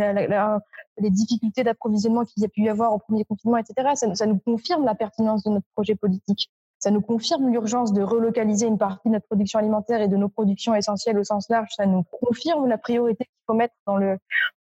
les 0.97 1.09
difficultés 1.09 1.63
d'approvisionnement 1.63 2.25
qu'il 2.25 2.43
y 2.43 2.45
a 2.45 2.50
pu 2.50 2.63
y 2.63 2.69
avoir 2.69 2.93
au 2.93 3.00
premier 3.00 3.23
confinement, 3.23 3.57
etc., 3.57 3.91
ça, 3.95 4.25
nous 4.25 4.39
confirme 4.39 4.83
la 4.83 4.95
pertinence 4.95 5.43
de 5.43 5.51
notre 5.51 5.65
projet 5.73 5.95
politique. 5.95 6.51
Ça 6.83 6.91
nous 6.91 6.99
confirme 6.99 7.49
l'urgence 7.49 7.93
de 7.93 8.01
relocaliser 8.01 8.67
une 8.67 8.77
partie 8.77 9.07
de 9.07 9.13
notre 9.13 9.25
production 9.25 9.57
alimentaire 9.57 10.01
et 10.01 10.09
de 10.09 10.17
nos 10.17 10.27
productions 10.27 10.75
essentielles 10.75 11.17
au 11.17 11.23
sens 11.23 11.47
large. 11.47 11.69
Ça 11.77 11.85
nous 11.85 12.03
confirme 12.03 12.67
la 12.67 12.77
priorité 12.77 13.23
qu'il 13.23 13.43
faut 13.47 13.53
mettre 13.53 13.73
dans 13.87 13.95
le, 13.95 14.17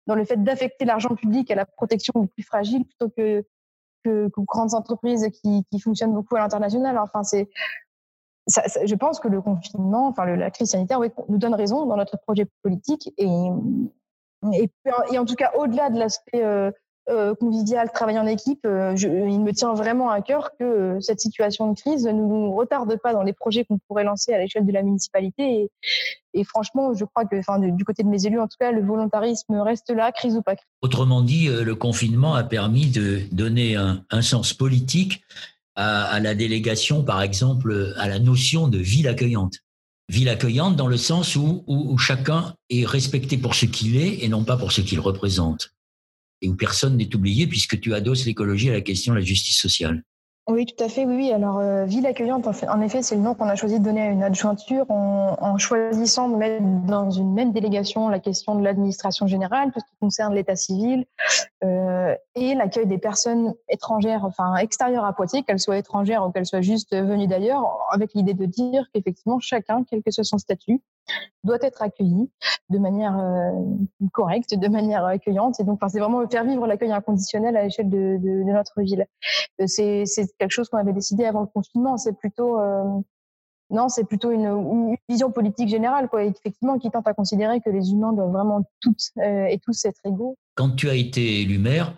dans 0.07 0.15
le 0.15 0.25
fait 0.25 0.41
d'affecter 0.41 0.85
l'argent 0.85 1.17
public 1.17 1.51
à 1.51 1.57
la 1.57 1.67
protection 1.67 2.13
des 2.21 2.29
plus 2.29 2.45
fragiles 2.45 2.85
plutôt 2.85 3.09
que, 3.09 3.45
que, 4.05 4.31
grandes 4.39 4.75
entreprises 4.75 5.31
qui, 5.43 5.65
qui 5.69 5.81
fonctionnent 5.81 6.15
beaucoup 6.15 6.37
à 6.37 6.39
l'international. 6.39 6.97
Enfin, 6.97 7.25
c'est, 7.25 7.51
je 8.47 8.95
pense 8.95 9.19
que 9.19 9.27
le 9.27 9.43
confinement, 9.43 10.07
enfin 10.07 10.25
la 10.25 10.53
crise 10.53 10.71
sanitaire, 10.71 11.01
nous 11.29 11.39
donne 11.39 11.55
raison 11.57 11.87
dans 11.87 11.97
notre 11.97 12.19
projet 12.19 12.47
politique 12.63 13.13
et, 13.19 13.49
et, 14.53 14.71
et 15.11 15.19
en 15.19 15.25
tout 15.25 15.35
cas 15.35 15.51
au-delà 15.57 15.91
de 15.91 15.99
l'aspect 15.99 16.45
euh, 16.45 16.71
euh, 17.11 17.35
convivial, 17.35 17.91
travail 17.93 18.17
en 18.17 18.27
équipe, 18.29 18.65
euh, 18.65 18.95
il 18.97 19.41
me 19.41 19.51
tient 19.53 19.75
vraiment 19.75 20.11
à 20.11 20.23
cœur 20.23 20.51
que 20.57 20.65
euh, 20.65 21.01
cette 21.01 21.19
situation 21.19 21.73
de 21.73 21.77
crise 21.77 22.05
ne 22.05 22.13
nous 22.13 22.55
retarde 22.55 22.97
pas 23.03 23.13
dans 23.13 23.25
les 23.25 23.33
projets 23.33 23.65
qu'on 23.65 23.79
pourrait 23.89 24.05
lancer 24.05 24.33
à 24.33 24.39
l'échelle 24.39 24.65
de 24.65 24.71
la 24.71 24.85
municipalité. 24.85 25.69
Et, 26.33 26.45
franchement, 26.45 26.95
je 26.95 27.05
crois 27.05 27.25
que, 27.25 27.71
du 27.71 27.85
côté 27.85 28.05
de 28.05 28.09
mes 28.09 28.25
élus, 28.25 28.39
en 28.39 28.47
tout 28.47 28.57
cas, 28.59 28.71
le 28.71 28.85
volontarisme 28.85 29.55
reste 29.57 29.91
là, 29.91 30.13
crise 30.13 30.37
ou 30.37 30.43
pas 30.43 30.55
crise. 30.55 30.69
Autrement 30.81 31.23
dit, 31.23 31.49
le 31.49 31.75
confinement 31.75 32.35
a 32.35 32.45
permis 32.45 32.87
de 32.87 33.23
donner 33.33 33.75
un, 33.77 34.23
sens 34.23 34.55
politique 34.55 35.25
à, 35.75 36.21
la 36.21 36.35
délégation, 36.35 37.03
par 37.03 37.21
exemple, 37.21 37.95
à 37.97 38.09
la 38.09 38.21
notion 38.21 38.69
de 38.69 38.79
ville 38.79 39.09
accueillante. 39.09 39.57
Ville 40.09 40.29
accueillante 40.29 40.77
dans 40.77 40.87
le 40.87 40.97
sens 40.97 41.37
où, 41.37 41.99
chacun 41.99 42.55
est 42.71 42.87
respecté 42.87 43.37
pour 43.37 43.55
ce 43.55 43.67
qu'il 43.67 43.97
est 43.97 44.25
et 44.25 44.29
non 44.29 44.45
pas 44.45 44.57
pour 44.57 44.73
ce 44.73 44.81
qu'il 44.81 45.01
représente. 45.01 45.73
Et 46.43 46.49
où 46.49 46.55
personne 46.55 46.97
n'est 46.97 47.15
oublié 47.15 47.47
puisque 47.47 47.81
tu 47.81 47.95
adosses 47.95 48.27
l'écologie 48.27 48.69
à 48.69 48.75
la 48.75 48.81
question 48.83 49.15
de 49.15 49.19
la 49.19 49.25
justice 49.25 49.59
sociale. 49.59 50.03
Oui, 50.49 50.67
tout 50.67 50.83
à 50.83 50.89
fait. 50.89 51.07
Oui. 51.07 51.31
Alors, 51.31 51.61
euh, 51.61 51.85
ville 51.85 52.05
accueillante, 52.05 52.47
en, 52.47 52.81
effet, 52.81 53.01
c'est 53.03 53.15
le 53.15 53.21
nom 53.21 53.35
qu'on 53.35 53.49
a 53.49 53.55
choisi 53.55 53.79
de 53.79 53.85
donner 53.85 54.03
à 54.03 54.11
une 54.11 54.25
adjointure 54.25 54.85
en, 54.91 55.37
en, 55.41 55.57
choisissant 55.57 56.29
de 56.29 56.37
mettre 56.37 56.65
dans 56.87 57.11
une 57.11 57.33
même 57.33 57.53
délégation 57.53 58.09
la 58.09 58.19
question 58.19 58.57
de 58.57 58.65
l'administration 58.65 59.29
générale, 59.29 59.71
tout 59.73 59.79
ce 59.79 59.85
qui 59.85 59.97
concerne 60.01 60.35
l'état 60.35 60.57
civil 60.57 61.07
euh, 61.63 62.15
et 62.35 62.55
l'accueil 62.55 62.87
des 62.87 62.99
personnes 62.99 63.55
étrangères, 63.69 64.25
enfin 64.25 64.57
extérieures 64.57 65.05
à 65.05 65.13
Poitiers, 65.13 65.43
qu'elles 65.43 65.61
soient 65.61 65.79
étrangères 65.79 66.27
ou 66.27 66.31
qu'elles 66.31 66.47
soient 66.47 66.61
juste 66.61 66.95
venues 66.95 67.27
d'ailleurs, 67.27 67.65
avec 67.91 68.15
l'idée 68.15 68.35
de 68.35 68.47
dire 68.47 68.87
qu'effectivement 68.93 69.39
chacun, 69.39 69.85
quel 69.85 70.03
que 70.03 70.11
soit 70.11 70.25
son 70.25 70.39
statut, 70.39 70.83
doit 71.45 71.59
être 71.61 71.83
accueilli 71.83 72.31
de 72.71 72.79
manière 72.79 73.19
euh, 73.19 73.51
correcte, 74.13 74.55
de 74.55 74.69
manière 74.69 75.05
accueillante. 75.05 75.59
Et 75.61 75.65
donc, 75.65 75.77
enfin, 75.77 75.89
c'est 75.89 75.99
vraiment 75.99 76.27
faire 76.29 76.45
vivre 76.45 76.67
l'accueil 76.67 76.93
inconditionnel 76.93 77.57
à 77.57 77.65
l'échelle 77.65 77.91
de, 77.91 78.19
de, 78.19 78.45
de, 78.45 78.53
notre 78.53 78.81
ville. 78.81 79.07
Euh, 79.61 79.67
c'est, 79.67 80.05
quelque 80.39 80.51
chose 80.51 80.69
qu'on 80.69 80.79
avait 80.79 80.93
décidé 80.93 81.25
avant 81.25 81.41
le 81.41 81.47
confinement. 81.47 81.97
C'est 81.97 82.17
plutôt 82.17 82.59
euh, 82.59 82.85
non, 83.73 83.89
c'est 83.89 84.05
plutôt 84.05 84.31
une, 84.31 84.45
une, 84.45 84.97
vision 85.09 85.33
politique 85.33 85.69
générale, 85.69 86.09
quoi, 86.09 86.25
effectivement, 86.25 86.79
qui 86.79 86.91
tente 86.91 87.09
à 87.09 87.15
considérer 87.15 87.61
que 87.61 87.71
les 87.71 87.91
humains 87.91 88.13
doivent 88.13 88.31
vraiment 88.31 88.63
toutes 88.81 89.11
euh, 89.19 89.47
et 89.47 89.59
tous 89.59 89.85
être 89.87 90.01
égaux. 90.05 90.37
Quand 90.55 90.77
tu 90.77 90.91
as 90.91 90.95
été 90.95 91.41
élu 91.41 91.59
maire, 91.59 91.95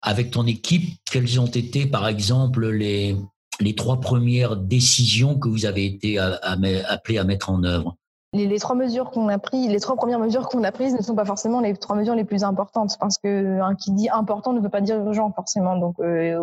avec 0.00 0.30
ton 0.30 0.46
équipe, 0.46 0.98
quelles 1.10 1.40
ont 1.40 1.46
été, 1.46 1.86
par 1.86 2.06
exemple, 2.06 2.68
les, 2.68 3.16
les 3.60 3.74
trois 3.74 4.00
premières 4.00 4.56
décisions 4.56 5.38
que 5.38 5.48
vous 5.48 5.66
avez 5.66 5.86
été 5.86 6.18
appelés 6.18 7.18
à 7.18 7.24
mettre 7.24 7.50
en 7.50 7.62
œuvre? 7.64 7.96
Les, 8.32 8.46
les, 8.46 8.58
trois 8.58 8.76
mesures 8.76 9.10
qu'on 9.10 9.28
a 9.28 9.38
prises, 9.38 9.70
les 9.70 9.80
trois 9.80 9.96
premières 9.96 10.18
mesures 10.18 10.48
qu'on 10.48 10.64
a 10.64 10.72
prises 10.72 10.94
ne 10.94 11.02
sont 11.02 11.14
pas 11.14 11.24
forcément 11.24 11.60
les 11.60 11.76
trois 11.76 11.96
mesures 11.96 12.14
les 12.14 12.24
plus 12.24 12.44
importantes, 12.44 12.96
parce 12.98 13.18
que 13.18 13.60
qui 13.74 13.92
dit 13.92 14.08
important 14.08 14.52
ne 14.52 14.60
veut 14.60 14.70
pas 14.70 14.80
dire 14.80 14.98
urgent 14.98 15.32
forcément. 15.32 15.76
Donc, 15.76 15.96
euh, 16.00 16.40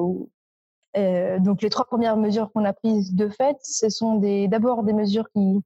euh, 0.98 1.40
donc 1.40 1.62
les 1.62 1.70
trois 1.70 1.86
premières 1.86 2.18
mesures 2.18 2.52
qu'on 2.52 2.66
a 2.66 2.74
prises 2.74 3.14
de 3.14 3.30
fait, 3.30 3.58
ce 3.64 3.90
sont 3.90 4.16
d'abord 4.48 4.84
des 4.84 4.94
mesures 4.94 5.30
qui 5.36 5.62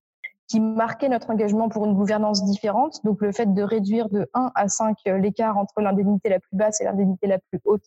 qui 0.49 0.59
marquaient 0.59 1.09
notre 1.09 1.29
engagement 1.29 1.69
pour 1.69 1.85
une 1.85 1.93
gouvernance 1.93 2.43
différente. 2.43 2.99
Donc 3.03 3.21
le 3.21 3.31
fait 3.31 3.51
de 3.51 3.63
réduire 3.63 4.09
de 4.09 4.29
1 4.33 4.51
à 4.53 4.67
5 4.67 4.97
l'écart 5.05 5.57
entre 5.57 5.81
l'indemnité 5.81 6.29
la 6.29 6.39
plus 6.39 6.55
basse 6.55 6.81
et 6.81 6.83
l'indemnité 6.83 7.27
la 7.27 7.39
plus 7.39 7.59
haute 7.65 7.85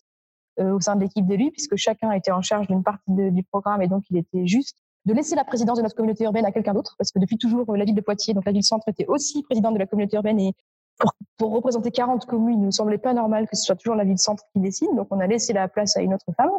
euh, 0.59 0.73
au 0.73 0.81
sein 0.81 0.95
de 0.95 1.01
l'équipe 1.01 1.25
d'élus, 1.25 1.51
puisque 1.51 1.75
chacun 1.75 2.11
était 2.11 2.31
en 2.31 2.41
charge 2.41 2.67
d'une 2.67 2.83
partie 2.83 3.11
du 3.31 3.43
programme 3.43 3.81
et 3.81 3.87
donc 3.87 4.03
il 4.09 4.17
était 4.17 4.47
juste 4.47 4.77
de 5.05 5.13
laisser 5.13 5.35
la 5.35 5.45
présidence 5.45 5.77
de 5.77 5.83
notre 5.83 5.95
communauté 5.95 6.25
urbaine 6.25 6.45
à 6.45 6.51
quelqu'un 6.51 6.73
d'autre, 6.73 6.95
parce 6.97 7.11
que 7.11 7.19
depuis 7.19 7.37
toujours, 7.37 7.73
la 7.73 7.85
ville 7.85 7.95
de 7.95 8.01
Poitiers, 8.01 8.33
donc 8.33 8.45
la 8.45 8.51
ville-centre, 8.51 8.89
était 8.89 9.05
aussi 9.07 9.41
présidente 9.43 9.73
de 9.75 9.79
la 9.79 9.85
communauté 9.85 10.17
urbaine 10.17 10.39
et 10.39 10.53
pour, 10.99 11.13
pour, 11.37 11.51
représenter 11.51 11.91
40 11.91 12.25
communes, 12.25 12.63
il 12.63 12.65
ne 12.65 12.71
semblait 12.71 12.97
pas 12.97 13.13
normal 13.13 13.47
que 13.47 13.55
ce 13.55 13.63
soit 13.63 13.75
toujours 13.75 13.95
la 13.95 14.03
ville-centre 14.03 14.43
qui 14.51 14.59
décide, 14.59 14.89
donc 14.95 15.07
on 15.11 15.19
a 15.19 15.27
laissé 15.27 15.53
la 15.53 15.69
place 15.69 15.95
à 15.95 16.01
une 16.01 16.13
autre 16.13 16.25
femme. 16.35 16.49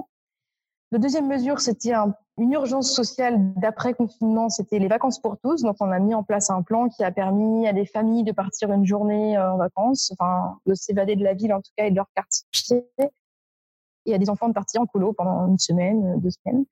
La 0.90 0.98
deuxième 0.98 1.28
mesure, 1.28 1.60
c'était 1.60 1.92
un, 1.92 2.14
une 2.38 2.52
urgence 2.52 2.94
sociale 2.94 3.52
d'après-confinement, 3.56 4.48
c'était 4.48 4.78
les 4.78 4.88
vacances 4.88 5.20
pour 5.20 5.36
tous, 5.38 5.62
donc 5.62 5.76
on 5.80 5.90
a 5.90 5.98
mis 5.98 6.14
en 6.14 6.22
place 6.22 6.48
un 6.48 6.62
plan 6.62 6.88
qui 6.88 7.04
a 7.04 7.10
permis 7.10 7.68
à 7.68 7.74
des 7.74 7.84
familles 7.84 8.24
de 8.24 8.32
partir 8.32 8.72
une 8.72 8.86
journée 8.86 9.36
euh, 9.36 9.52
en 9.52 9.58
vacances, 9.58 10.12
enfin 10.12 10.58
de 10.64 10.74
s'évader 10.74 11.14
de 11.14 11.24
la 11.24 11.34
ville 11.34 11.52
en 11.52 11.60
tout 11.60 11.70
cas 11.76 11.84
et 11.84 11.90
de 11.90 11.96
leur 11.96 12.06
quartier, 12.14 12.86
et 14.06 14.14
à 14.14 14.18
des 14.18 14.30
enfants 14.30 14.48
de 14.48 14.54
partir 14.54 14.80
en 14.80 14.86
colo 14.86 15.12
pendant 15.12 15.46
une 15.48 15.58
semaine, 15.58 16.18
deux 16.20 16.30
semaines. 16.30 16.64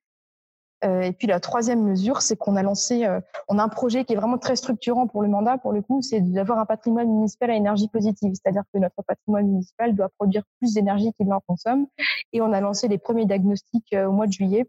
Euh, 0.83 1.01
et 1.01 1.11
puis 1.11 1.27
la 1.27 1.39
troisième 1.39 1.83
mesure, 1.83 2.21
c'est 2.21 2.35
qu'on 2.35 2.55
a 2.55 2.61
lancé, 2.61 3.05
euh, 3.05 3.19
on 3.47 3.57
a 3.57 3.63
un 3.63 3.69
projet 3.69 4.05
qui 4.05 4.13
est 4.13 4.15
vraiment 4.15 4.37
très 4.37 4.55
structurant 4.55 5.07
pour 5.07 5.23
le 5.23 5.27
mandat, 5.27 5.57
pour 5.57 5.71
le 5.71 5.81
coup, 5.81 6.01
c'est 6.01 6.21
d'avoir 6.21 6.59
un 6.59 6.65
patrimoine 6.65 7.07
municipal 7.07 7.49
à 7.49 7.55
énergie 7.55 7.87
positive, 7.87 8.33
c'est-à-dire 8.35 8.63
que 8.71 8.79
notre 8.79 9.01
patrimoine 9.01 9.47
municipal 9.47 9.95
doit 9.95 10.09
produire 10.09 10.43
plus 10.59 10.73
d'énergie 10.73 11.11
qu'il 11.13 11.27
n'en 11.27 11.41
consomme. 11.47 11.87
Et 12.31 12.41
on 12.41 12.53
a 12.53 12.61
lancé 12.61 12.87
les 12.87 12.99
premiers 12.99 13.25
diagnostics 13.25 13.93
euh, 13.93 14.05
au 14.05 14.11
mois 14.11 14.27
de 14.27 14.31
juillet 14.31 14.67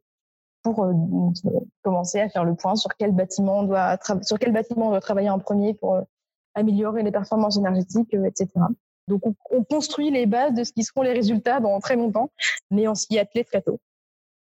pour 0.62 0.86
commencer 1.82 2.20
à 2.20 2.28
faire 2.28 2.44
le 2.44 2.54
point 2.54 2.74
sur 2.74 2.90
quel 2.98 3.12
bâtiment 3.12 3.60
on 3.60 3.62
doit 3.62 3.96
sur 4.22 4.38
quel 4.38 4.52
bâtiment 4.52 4.88
on 4.88 4.90
doit 4.90 5.00
travailler 5.00 5.30
en 5.30 5.38
premier 5.38 5.72
pour 5.72 6.02
améliorer 6.54 7.04
les 7.04 7.12
performances 7.12 7.56
énergétiques, 7.56 8.12
etc. 8.12 8.48
Donc 9.06 9.24
on, 9.24 9.34
on 9.50 9.62
construit 9.62 10.10
les 10.10 10.26
bases 10.26 10.54
de 10.54 10.64
ce 10.64 10.72
qui 10.72 10.82
seront 10.82 11.02
les 11.02 11.12
résultats 11.12 11.60
dans 11.60 11.78
très 11.78 11.96
longtemps, 11.96 12.30
mais 12.70 12.88
on 12.88 12.94
s'y 12.94 13.18
attelait 13.18 13.44
très 13.44 13.62
tôt. 13.62 13.78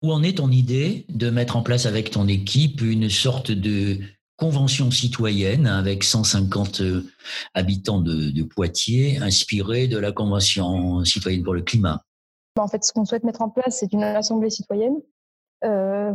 Où 0.05 0.13
en 0.13 0.23
est 0.23 0.37
ton 0.37 0.51
idée 0.51 1.07
de 1.09 1.31
mettre 1.31 1.57
en 1.57 1.63
place 1.63 1.87
avec 1.87 2.11
ton 2.11 2.29
équipe 2.29 2.83
une 2.83 3.09
sorte 3.09 3.51
de 3.51 4.01
convention 4.37 4.91
citoyenne 4.91 5.67
avec 5.67 6.05
150 6.05 6.83
euh, 6.83 7.07
habitants 7.55 8.03
de, 8.03 8.43
Poitiers, 8.43 9.17
inspirée 9.23 9.89
de 9.89 9.97
la 9.97 10.13
Convention 10.13 11.07
citoyenne 11.07 11.43
pour 11.43 11.55
le 11.55 11.63
climat? 11.63 12.03
En 12.59 12.69
fait, 12.69 12.85
ce 12.85 12.93
qu'on 12.93 13.07
souhaite 13.07 13.25
mettre 13.25 13.41
en 13.41 13.49
place, 13.49 13.79
c'est 13.81 13.95
une 13.95 14.03
assemblée 14.03 14.51
citoyenne 14.51 14.97
euh, 15.65 16.13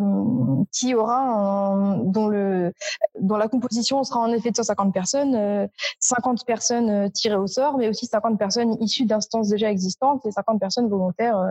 qui 0.72 0.94
aura 0.94 1.98
dont 2.04 2.28
le 2.28 2.72
dont 3.20 3.38
la 3.38 3.48
composition 3.48 4.04
sera 4.04 4.20
en 4.20 4.32
effet 4.32 4.52
de 4.52 4.56
150 4.56 4.94
personnes, 4.94 5.70
50 6.00 6.40
euh, 6.40 6.44
personnes 6.46 6.90
euh, 6.90 7.10
tirées 7.10 7.36
au 7.36 7.48
sort, 7.48 7.78
mais 7.78 7.88
aussi 7.90 8.06
50 8.06 8.38
personnes 8.38 8.78
issues 8.80 9.06
d'instances 9.06 9.50
déjà 9.50 9.72
existantes 9.72 10.26
et 10.26 10.32
50 10.32 10.60
personnes 10.60 10.88
volontaires 10.88 11.42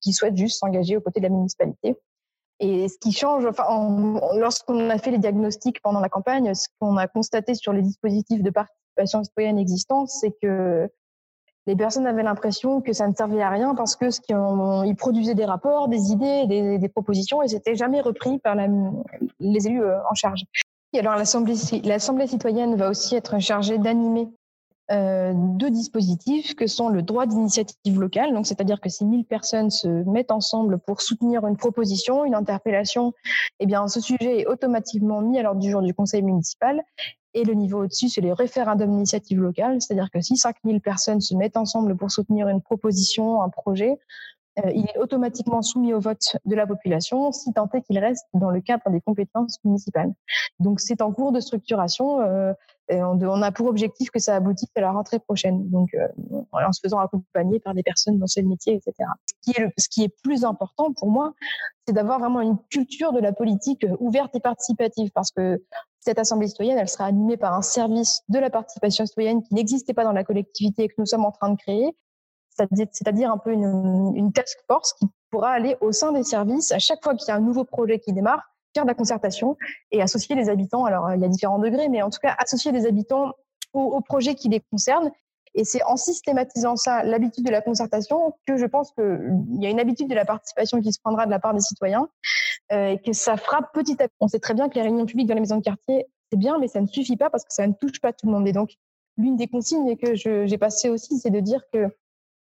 qui 0.00 0.12
souhaitent 0.12 0.36
juste 0.36 0.58
s'engager 0.58 0.96
aux 0.96 1.00
côtés 1.00 1.20
de 1.20 1.26
la 1.26 1.30
municipalité. 1.30 1.96
Et 2.58 2.88
ce 2.88 2.98
qui 2.98 3.12
change, 3.12 3.46
enfin, 3.46 3.64
lorsqu'on 4.36 4.90
a 4.90 4.98
fait 4.98 5.10
les 5.10 5.18
diagnostics 5.18 5.80
pendant 5.82 6.00
la 6.00 6.08
campagne, 6.08 6.54
ce 6.54 6.68
qu'on 6.80 6.96
a 6.96 7.06
constaté 7.06 7.54
sur 7.54 7.72
les 7.72 7.82
dispositifs 7.82 8.42
de 8.42 8.50
participation 8.50 9.22
citoyenne 9.22 9.58
existants, 9.58 10.06
c'est 10.06 10.34
que 10.42 10.90
les 11.66 11.76
personnes 11.76 12.06
avaient 12.06 12.22
l'impression 12.22 12.80
que 12.80 12.92
ça 12.92 13.08
ne 13.08 13.14
servait 13.14 13.42
à 13.42 13.50
rien 13.50 13.74
parce 13.74 13.96
que 13.96 14.10
ce 14.10 14.20
ils 14.86 14.96
produisaient 14.96 15.34
des 15.34 15.44
rapports, 15.44 15.88
des 15.88 16.12
idées, 16.12 16.46
des, 16.46 16.88
propositions 16.88 17.42
et 17.42 17.48
c'était 17.48 17.74
jamais 17.74 18.00
repris 18.00 18.38
par 18.38 18.54
les 19.40 19.66
élus 19.66 19.82
euh, 19.82 19.98
en 20.10 20.14
charge. 20.14 20.44
Alors 20.96 21.16
l'Assemblée, 21.16 22.26
citoyenne 22.26 22.76
va 22.76 22.88
aussi 22.88 23.16
être 23.16 23.38
chargée 23.38 23.76
d'animer 23.76 24.28
euh, 24.92 25.32
deux 25.34 25.70
dispositifs 25.70 26.54
que 26.54 26.66
sont 26.68 26.88
le 26.88 27.02
droit 27.02 27.26
d'initiative 27.26 28.00
locale, 28.00 28.38
c'est-à-dire 28.44 28.80
que 28.80 28.88
si 28.88 29.04
1000 29.04 29.24
personnes 29.24 29.70
se 29.70 29.88
mettent 29.88 30.30
ensemble 30.30 30.78
pour 30.78 31.02
soutenir 31.02 31.44
une 31.46 31.56
proposition, 31.56 32.24
une 32.24 32.36
interpellation, 32.36 33.12
eh 33.58 33.66
bien 33.66 33.88
ce 33.88 34.00
sujet 34.00 34.40
est 34.40 34.46
automatiquement 34.46 35.20
mis 35.20 35.38
à 35.38 35.42
l'ordre 35.42 35.60
du 35.60 35.70
jour 35.70 35.82
du 35.82 35.92
conseil 35.92 36.22
municipal 36.22 36.82
et 37.36 37.44
le 37.44 37.52
niveau 37.52 37.84
au-dessus, 37.84 38.08
c'est 38.08 38.22
les 38.22 38.32
référendums 38.32 38.90
d'initiative 38.90 39.38
locale, 39.40 39.76
c'est-à-dire 39.82 40.10
que 40.10 40.22
si 40.22 40.38
5000 40.38 40.80
personnes 40.80 41.20
se 41.20 41.34
mettent 41.34 41.58
ensemble 41.58 41.94
pour 41.94 42.10
soutenir 42.10 42.48
une 42.48 42.62
proposition, 42.62 43.42
un 43.42 43.50
projet, 43.50 43.98
euh, 44.64 44.70
il 44.74 44.84
est 44.84 44.98
automatiquement 44.98 45.60
soumis 45.62 45.92
au 45.92 46.00
vote 46.00 46.36
de 46.44 46.54
la 46.54 46.66
population 46.66 47.30
si 47.32 47.52
tant 47.52 47.68
est 47.74 47.82
qu'il 47.82 47.98
reste 47.98 48.26
dans 48.32 48.50
le 48.50 48.60
cadre 48.60 48.88
des 48.90 49.00
compétences 49.00 49.58
municipales. 49.64 50.12
Donc 50.60 50.80
c'est 50.80 51.02
en 51.02 51.12
cours 51.12 51.32
de 51.32 51.40
structuration. 51.40 52.20
Euh, 52.20 52.52
on, 52.88 53.20
on, 53.20 53.42
a 53.42 53.52
pour 53.52 53.66
objectif 53.66 54.10
que 54.10 54.18
ça 54.18 54.36
aboutisse 54.36 54.70
à 54.76 54.80
la 54.80 54.92
rentrée 54.92 55.18
prochaine. 55.18 55.68
Donc 55.68 55.90
euh, 55.94 56.08
en 56.52 56.72
se 56.72 56.80
faisant 56.82 56.98
accompagner 56.98 57.60
par 57.60 57.74
des 57.74 57.82
personnes 57.82 58.18
dans 58.18 58.26
ce 58.26 58.40
métier, 58.40 58.74
etc. 58.74 59.08
Ce 59.26 59.34
qui 59.42 59.60
est, 59.60 59.64
le, 59.64 59.70
ce 59.76 59.88
qui 59.88 60.04
est 60.04 60.14
plus 60.22 60.44
important 60.44 60.92
pour 60.92 61.10
moi, 61.10 61.34
c'est 61.86 61.92
d'avoir 61.92 62.18
vraiment 62.18 62.40
une 62.40 62.56
culture 62.70 63.12
de 63.12 63.20
la 63.20 63.32
politique 63.32 63.84
ouverte 64.00 64.34
et 64.34 64.40
participative, 64.40 65.10
parce 65.12 65.30
que 65.30 65.62
cette 66.00 66.18
assemblée 66.18 66.48
citoyenne, 66.48 66.78
elle 66.78 66.88
sera 66.88 67.04
animée 67.04 67.36
par 67.36 67.52
un 67.52 67.62
service 67.62 68.22
de 68.28 68.38
la 68.38 68.48
participation 68.48 69.04
citoyenne 69.06 69.42
qui 69.42 69.54
n'existait 69.54 69.92
pas 69.94 70.04
dans 70.04 70.12
la 70.12 70.24
collectivité 70.24 70.84
et 70.84 70.88
que 70.88 70.94
nous 70.98 71.06
sommes 71.06 71.24
en 71.24 71.32
train 71.32 71.50
de 71.50 71.56
créer, 71.56 71.96
c'est-à-dire 72.56 73.30
un 73.30 73.38
peu 73.38 73.52
une, 73.52 74.32
task 74.32 74.58
force 74.66 74.92
qui 74.94 75.06
pourra 75.30 75.50
aller 75.50 75.76
au 75.80 75.92
sein 75.92 76.12
des 76.12 76.22
services 76.22 76.72
à 76.72 76.78
chaque 76.78 77.02
fois 77.02 77.14
qu'il 77.14 77.28
y 77.28 77.30
a 77.30 77.36
un 77.36 77.40
nouveau 77.40 77.64
projet 77.64 77.98
qui 77.98 78.12
démarre, 78.12 78.42
faire 78.74 78.84
de 78.84 78.88
la 78.88 78.94
concertation 78.94 79.56
et 79.90 80.02
associer 80.02 80.34
les 80.34 80.48
habitants. 80.48 80.84
Alors, 80.84 81.12
il 81.14 81.20
y 81.20 81.24
a 81.24 81.28
différents 81.28 81.58
degrés, 81.58 81.88
mais 81.88 82.02
en 82.02 82.10
tout 82.10 82.18
cas, 82.20 82.34
associer 82.38 82.72
les 82.72 82.86
habitants 82.86 83.32
au, 83.72 84.00
projet 84.00 84.34
qui 84.34 84.48
les 84.48 84.60
concerne. 84.60 85.10
Et 85.54 85.64
c'est 85.64 85.82
en 85.84 85.96
systématisant 85.96 86.76
ça, 86.76 87.02
l'habitude 87.02 87.44
de 87.44 87.50
la 87.50 87.62
concertation, 87.62 88.34
que 88.46 88.56
je 88.56 88.66
pense 88.66 88.92
qu'il 88.92 89.46
y 89.58 89.66
a 89.66 89.70
une 89.70 89.80
habitude 89.80 90.08
de 90.08 90.14
la 90.14 90.26
participation 90.26 90.80
qui 90.80 90.92
se 90.92 91.00
prendra 91.00 91.24
de 91.24 91.30
la 91.30 91.38
part 91.38 91.54
des 91.54 91.60
citoyens 91.60 92.08
euh, 92.72 92.90
et 92.90 92.98
que 92.98 93.12
ça 93.12 93.36
fera 93.36 93.62
petit 93.72 94.02
à 94.02 94.08
petit. 94.08 94.16
On 94.20 94.28
sait 94.28 94.38
très 94.38 94.54
bien 94.54 94.68
que 94.68 94.74
les 94.74 94.82
réunions 94.82 95.06
publiques 95.06 95.28
dans 95.28 95.34
les 95.34 95.40
maisons 95.40 95.56
de 95.56 95.62
quartier, 95.62 96.06
c'est 96.30 96.38
bien, 96.38 96.58
mais 96.58 96.68
ça 96.68 96.80
ne 96.80 96.86
suffit 96.86 97.16
pas 97.16 97.30
parce 97.30 97.44
que 97.44 97.54
ça 97.54 97.66
ne 97.66 97.72
touche 97.72 98.00
pas 98.00 98.12
tout 98.12 98.26
le 98.26 98.32
monde. 98.32 98.46
Et 98.46 98.52
donc, 98.52 98.74
l'une 99.16 99.36
des 99.36 99.48
consignes 99.48 99.96
que 99.96 100.14
j'ai 100.14 100.58
passées 100.58 100.90
aussi, 100.90 101.18
c'est 101.18 101.30
de 101.30 101.40
dire 101.40 101.62
que 101.72 101.88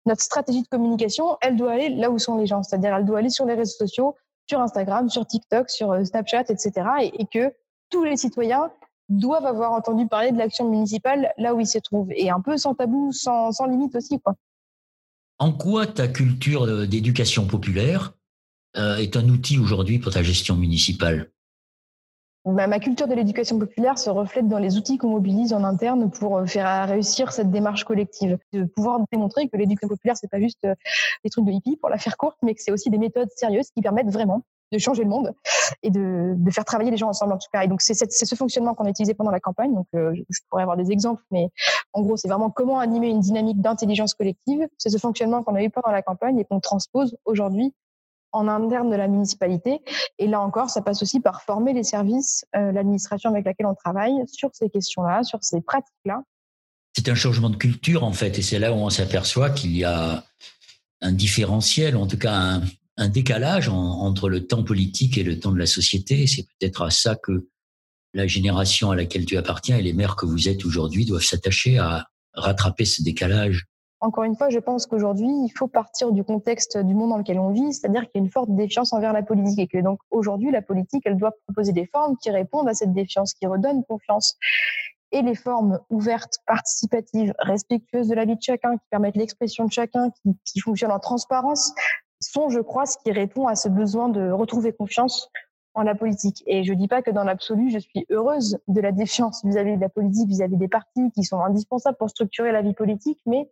notre 0.06 0.22
stratégie 0.22 0.62
de 0.62 0.68
communication, 0.68 1.36
elle 1.40 1.56
doit 1.56 1.72
aller 1.72 1.88
là 1.88 2.10
où 2.10 2.18
sont 2.18 2.36
les 2.36 2.46
gens. 2.46 2.62
C'est-à-dire, 2.62 2.94
elle 2.94 3.04
doit 3.04 3.18
aller 3.18 3.30
sur 3.30 3.46
les 3.46 3.54
réseaux 3.54 3.76
sociaux, 3.78 4.16
sur 4.48 4.60
Instagram, 4.60 5.08
sur 5.08 5.26
TikTok, 5.26 5.70
sur 5.70 5.92
euh, 5.92 6.04
Snapchat, 6.04 6.44
etc. 6.48 6.72
Et, 7.00 7.26
que 7.26 7.52
tous 7.90 8.04
les 8.04 8.16
citoyens 8.16 8.70
doivent 9.08 9.46
avoir 9.46 9.72
entendu 9.72 10.06
parler 10.06 10.32
de 10.32 10.38
l'action 10.38 10.68
municipale 10.68 11.32
là 11.38 11.54
où 11.54 11.60
ils 11.60 11.66
se 11.66 11.78
trouvent. 11.78 12.10
Et 12.14 12.30
un 12.30 12.40
peu 12.40 12.56
sans 12.56 12.74
tabou, 12.74 13.12
sans, 13.12 13.52
sans 13.52 13.66
limite 13.66 13.94
aussi. 13.94 14.20
Quoi. 14.20 14.34
En 15.38 15.52
quoi 15.52 15.86
ta 15.86 16.08
culture 16.08 16.86
d'éducation 16.86 17.46
populaire 17.46 18.14
euh, 18.76 18.96
est 18.96 19.16
un 19.16 19.28
outil 19.28 19.58
aujourd'hui 19.58 19.98
pour 19.98 20.12
ta 20.12 20.22
gestion 20.22 20.56
municipale? 20.56 21.30
Ma 22.44 22.78
culture 22.78 23.08
de 23.08 23.14
l'éducation 23.14 23.58
populaire 23.58 23.98
se 23.98 24.10
reflète 24.10 24.48
dans 24.48 24.58
les 24.58 24.76
outils 24.76 24.98
qu'on 24.98 25.10
mobilise 25.10 25.52
en 25.52 25.64
interne 25.64 26.10
pour 26.10 26.38
euh, 26.38 26.46
faire 26.46 26.88
réussir 26.88 27.32
cette 27.32 27.50
démarche 27.50 27.84
collective, 27.84 28.38
de 28.52 28.64
pouvoir 28.64 29.00
démontrer 29.10 29.48
que 29.48 29.56
l'éducation 29.56 29.88
populaire 29.88 30.16
c'est 30.16 30.30
pas 30.30 30.40
juste 30.40 30.64
euh, 30.64 30.74
des 31.24 31.30
trucs 31.30 31.44
de 31.44 31.52
hippie 31.52 31.76
pour 31.76 31.88
la 31.88 31.98
faire 31.98 32.16
courte, 32.16 32.36
mais 32.42 32.54
que 32.54 32.62
c'est 32.62 32.72
aussi 32.72 32.90
des 32.90 32.98
méthodes 32.98 33.30
sérieuses 33.34 33.70
qui 33.70 33.80
permettent 33.80 34.10
vraiment 34.10 34.42
de 34.72 34.78
changer 34.78 35.04
le 35.04 35.08
monde 35.08 35.32
et 35.82 35.90
de, 35.90 36.34
de 36.36 36.50
faire 36.50 36.64
travailler 36.64 36.90
les 36.90 36.96
gens 36.96 37.08
ensemble 37.08 37.32
en 37.32 37.38
tout 37.38 37.48
cas. 37.52 37.62
Et 37.62 37.68
donc 37.68 37.80
c'est 37.80 37.94
ce 37.94 38.34
fonctionnement 38.34 38.74
qu'on 38.74 38.84
a 38.84 38.90
utilisé 38.90 39.14
pendant 39.14 39.30
la 39.30 39.40
campagne. 39.40 39.74
Donc 39.74 39.86
euh, 39.94 40.14
je 40.28 40.40
pourrais 40.50 40.62
avoir 40.62 40.76
des 40.76 40.90
exemples, 40.90 41.22
mais 41.30 41.48
en 41.92 42.02
gros 42.02 42.16
c'est 42.16 42.28
vraiment 42.28 42.50
comment 42.50 42.78
animer 42.78 43.08
une 43.08 43.20
dynamique 43.20 43.60
d'intelligence 43.60 44.14
collective. 44.14 44.66
C'est 44.76 44.90
ce 44.90 44.98
fonctionnement 44.98 45.42
qu'on 45.42 45.54
a 45.54 45.62
eu 45.62 45.70
pendant 45.70 45.92
la 45.92 46.02
campagne 46.02 46.38
et 46.38 46.44
qu'on 46.44 46.60
transpose 46.60 47.16
aujourd'hui 47.24 47.72
en 48.34 48.48
interne 48.48 48.90
de 48.90 48.96
la 48.96 49.08
municipalité. 49.08 49.80
Et 50.18 50.26
là 50.26 50.40
encore, 50.40 50.68
ça 50.68 50.82
passe 50.82 51.02
aussi 51.02 51.20
par 51.20 51.42
former 51.42 51.72
les 51.72 51.84
services, 51.84 52.44
euh, 52.56 52.72
l'administration 52.72 53.30
avec 53.30 53.44
laquelle 53.44 53.66
on 53.66 53.74
travaille 53.74 54.14
sur 54.26 54.50
ces 54.52 54.68
questions-là, 54.68 55.22
sur 55.22 55.42
ces 55.42 55.60
pratiques-là. 55.60 56.22
C'est 56.96 57.08
un 57.08 57.14
changement 57.14 57.50
de 57.50 57.56
culture 57.56 58.04
en 58.04 58.12
fait, 58.12 58.38
et 58.38 58.42
c'est 58.42 58.58
là 58.58 58.72
où 58.72 58.76
on 58.76 58.90
s'aperçoit 58.90 59.50
qu'il 59.50 59.76
y 59.76 59.84
a 59.84 60.24
un 61.00 61.12
différentiel, 61.12 61.96
en 61.96 62.06
tout 62.06 62.18
cas 62.18 62.60
un, 62.96 63.08
décalage 63.08 63.68
en, 63.68 63.74
entre 63.74 64.28
le 64.28 64.46
temps 64.46 64.62
politique 64.62 65.18
et 65.18 65.22
le 65.22 65.38
temps 65.38 65.52
de 65.52 65.58
la 65.58 65.66
société. 65.66 66.26
C'est 66.26 66.46
peut-être 66.58 66.82
à 66.82 66.90
ça 66.90 67.16
que 67.16 67.48
la 68.14 68.26
génération 68.26 68.90
à 68.90 68.96
laquelle 68.96 69.26
tu 69.26 69.36
appartiens 69.36 69.76
et 69.76 69.82
les 69.82 69.92
maires 69.92 70.16
que 70.16 70.26
vous 70.26 70.48
êtes 70.48 70.64
aujourd'hui 70.64 71.04
doivent 71.04 71.24
s'attacher 71.24 71.78
à 71.78 72.06
rattraper 72.32 72.84
ce 72.84 73.02
décalage 73.02 73.66
encore 74.04 74.24
une 74.24 74.36
fois, 74.36 74.50
je 74.50 74.58
pense 74.58 74.86
qu'aujourd'hui, 74.86 75.28
il 75.28 75.50
faut 75.56 75.66
partir 75.66 76.12
du 76.12 76.24
contexte 76.24 76.76
du 76.76 76.94
monde 76.94 77.08
dans 77.10 77.18
lequel 77.18 77.38
on 77.38 77.50
vit, 77.50 77.72
c'est-à-dire 77.72 78.02
qu'il 78.02 78.10
y 78.16 78.18
a 78.18 78.24
une 78.24 78.30
forte 78.30 78.50
défiance 78.50 78.92
envers 78.92 79.14
la 79.14 79.22
politique 79.22 79.58
et 79.58 79.66
que 79.66 79.82
donc 79.82 79.98
aujourd'hui, 80.10 80.50
la 80.50 80.60
politique, 80.60 81.02
elle 81.06 81.16
doit 81.16 81.32
proposer 81.46 81.72
des 81.72 81.86
formes 81.86 82.16
qui 82.18 82.30
répondent 82.30 82.68
à 82.68 82.74
cette 82.74 82.92
défiance, 82.92 83.32
qui 83.32 83.46
redonnent 83.46 83.82
confiance. 83.84 84.36
Et 85.10 85.22
les 85.22 85.34
formes 85.34 85.80
ouvertes, 85.88 86.38
participatives, 86.46 87.32
respectueuses 87.38 88.08
de 88.08 88.14
la 88.14 88.26
vie 88.26 88.36
de 88.36 88.42
chacun, 88.42 88.76
qui 88.76 88.84
permettent 88.90 89.16
l'expression 89.16 89.64
de 89.64 89.72
chacun, 89.72 90.10
qui, 90.44 90.60
fonctionnent 90.60 90.92
en 90.92 90.98
transparence, 90.98 91.72
sont, 92.20 92.50
je 92.50 92.60
crois, 92.60 92.84
ce 92.84 92.98
qui 92.98 93.10
répond 93.10 93.46
à 93.46 93.54
ce 93.54 93.68
besoin 93.68 94.08
de 94.10 94.30
retrouver 94.30 94.72
confiance 94.72 95.30
en 95.72 95.82
la 95.82 95.94
politique. 95.94 96.42
Et 96.46 96.62
je 96.64 96.74
dis 96.74 96.88
pas 96.88 97.00
que 97.00 97.10
dans 97.10 97.24
l'absolu, 97.24 97.70
je 97.70 97.78
suis 97.78 98.06
heureuse 98.10 98.58
de 98.68 98.80
la 98.80 98.92
défiance 98.92 99.44
vis-à-vis 99.44 99.76
de 99.76 99.80
la 99.80 99.88
politique, 99.88 100.28
vis-à-vis 100.28 100.56
-vis 100.56 100.58
des 100.58 100.68
partis 100.68 101.10
qui 101.14 101.22
sont 101.24 101.40
indispensables 101.40 101.96
pour 101.96 102.10
structurer 102.10 102.52
la 102.52 102.62
vie 102.62 102.74
politique, 102.74 103.20
mais 103.26 103.48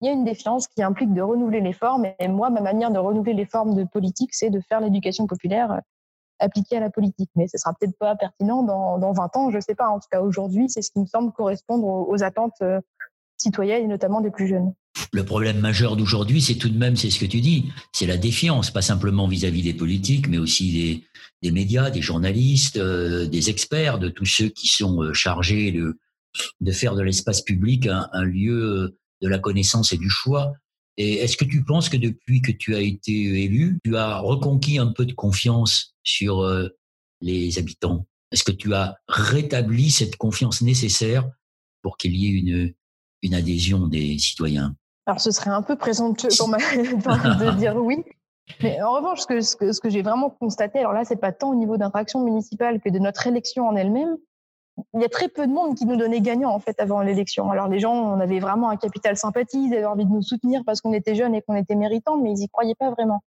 il 0.00 0.06
y 0.06 0.10
a 0.10 0.12
une 0.12 0.24
défiance 0.24 0.66
qui 0.68 0.82
implique 0.82 1.12
de 1.14 1.22
renouveler 1.22 1.60
les 1.60 1.72
formes. 1.72 2.06
Et 2.18 2.28
moi, 2.28 2.50
ma 2.50 2.60
manière 2.60 2.90
de 2.90 2.98
renouveler 2.98 3.34
les 3.34 3.46
formes 3.46 3.74
de 3.74 3.84
politique, 3.84 4.34
c'est 4.34 4.50
de 4.50 4.60
faire 4.60 4.80
l'éducation 4.80 5.26
populaire 5.26 5.72
euh, 5.72 5.78
appliquée 6.40 6.76
à 6.76 6.80
la 6.80 6.90
politique. 6.90 7.30
Mais 7.36 7.46
ce 7.48 7.58
sera 7.58 7.72
peut-être 7.74 7.96
pas 7.98 8.16
pertinent 8.16 8.62
dans, 8.62 8.98
dans 8.98 9.12
20 9.12 9.36
ans, 9.36 9.50
je 9.50 9.56
ne 9.56 9.60
sais 9.60 9.74
pas. 9.74 9.88
En 9.88 9.98
tout 9.98 10.08
cas, 10.10 10.20
aujourd'hui, 10.20 10.68
c'est 10.68 10.82
ce 10.82 10.90
qui 10.90 11.00
me 11.00 11.06
semble 11.06 11.32
correspondre 11.32 11.86
aux, 11.86 12.22
attentes 12.22 12.60
euh, 12.62 12.80
citoyennes 13.38 13.84
et 13.84 13.88
notamment 13.88 14.20
des 14.20 14.30
plus 14.30 14.48
jeunes. 14.48 14.74
Le 15.12 15.24
problème 15.24 15.58
majeur 15.58 15.96
d'aujourd'hui, 15.96 16.40
c'est 16.40 16.56
tout 16.56 16.68
de 16.68 16.78
même, 16.78 16.96
c'est 16.96 17.10
ce 17.10 17.18
que 17.18 17.24
tu 17.24 17.40
dis, 17.40 17.72
c'est 17.92 18.06
la 18.06 18.16
défiance, 18.16 18.70
pas 18.70 18.82
simplement 18.82 19.26
vis-à-vis 19.26 19.62
des 19.62 19.74
politiques, 19.74 20.28
mais 20.28 20.38
aussi 20.38 20.72
des, 20.72 21.04
des 21.42 21.50
médias, 21.50 21.90
des 21.90 22.02
journalistes, 22.02 22.76
euh, 22.76 23.26
des 23.26 23.50
experts, 23.50 23.98
de 23.98 24.08
tous 24.08 24.26
ceux 24.26 24.48
qui 24.48 24.68
sont 24.68 25.12
chargés 25.12 25.72
de, 25.72 25.98
de 26.60 26.72
faire 26.72 26.94
de 26.94 27.02
l'espace 27.02 27.42
public 27.42 27.86
un, 27.86 28.08
un 28.12 28.24
lieu 28.24 28.96
de 29.24 29.28
la 29.28 29.38
connaissance 29.38 29.92
et 29.92 29.96
du 29.96 30.10
choix. 30.10 30.52
Et 30.96 31.14
est-ce 31.14 31.36
que 31.36 31.44
tu 31.44 31.64
penses 31.64 31.88
que 31.88 31.96
depuis 31.96 32.42
que 32.42 32.52
tu 32.52 32.76
as 32.76 32.80
été 32.80 33.12
élu, 33.42 33.80
tu 33.82 33.96
as 33.96 34.18
reconquis 34.18 34.78
un 34.78 34.92
peu 34.92 35.06
de 35.06 35.14
confiance 35.14 35.94
sur 36.04 36.42
euh, 36.42 36.68
les 37.20 37.58
habitants? 37.58 38.06
Est-ce 38.30 38.44
que 38.44 38.52
tu 38.52 38.74
as 38.74 38.96
rétabli 39.08 39.90
cette 39.90 40.16
confiance 40.16 40.60
nécessaire 40.60 41.28
pour 41.82 41.96
qu'il 41.96 42.14
y 42.14 42.26
ait 42.26 42.38
une, 42.38 42.74
une 43.22 43.34
adhésion 43.34 43.88
des 43.88 44.18
citoyens? 44.18 44.76
Alors 45.06 45.20
ce 45.20 45.30
serait 45.30 45.50
un 45.50 45.62
peu 45.62 45.76
présomptueux 45.76 46.28
pour 46.38 46.48
ma 46.48 46.58
de 46.76 47.56
dire 47.58 47.76
oui. 47.76 48.04
Mais 48.62 48.80
en 48.82 48.92
revanche, 48.92 49.20
ce 49.20 49.26
que, 49.26 49.40
ce 49.40 49.56
que, 49.56 49.72
ce 49.72 49.80
que 49.80 49.88
j'ai 49.88 50.02
vraiment 50.02 50.28
constaté, 50.28 50.78
alors 50.80 50.92
là, 50.92 51.04
c'est 51.04 51.16
pas 51.16 51.32
tant 51.32 51.50
au 51.50 51.54
niveau 51.54 51.78
d'interaction 51.78 52.22
municipale 52.22 52.78
que 52.80 52.90
de 52.90 52.98
notre 52.98 53.26
élection 53.26 53.66
en 53.66 53.74
elle-même, 53.74 54.16
il 54.92 55.00
y 55.00 55.04
a 55.04 55.08
très 55.08 55.28
peu 55.28 55.46
de 55.46 55.52
monde 55.52 55.76
qui 55.76 55.86
nous 55.86 55.96
donnait 55.96 56.20
gagnant 56.20 56.50
en 56.50 56.58
fait 56.58 56.78
avant 56.80 57.00
l'élection. 57.00 57.50
Alors 57.50 57.68
les 57.68 57.80
gens, 57.80 57.94
on 57.94 58.20
avait 58.20 58.40
vraiment 58.40 58.70
un 58.70 58.76
capital 58.76 59.16
sympathie, 59.16 59.66
ils 59.68 59.74
avaient 59.74 59.84
envie 59.84 60.04
de 60.04 60.10
nous 60.10 60.22
soutenir 60.22 60.62
parce 60.64 60.80
qu'on 60.80 60.92
était 60.92 61.14
jeunes 61.14 61.34
et 61.34 61.42
qu'on 61.42 61.56
était 61.56 61.74
méritants, 61.74 62.16
mais 62.16 62.32
ils 62.32 62.42
y 62.42 62.48
croyaient 62.48 62.74
pas 62.74 62.90
vraiment. 62.90 63.22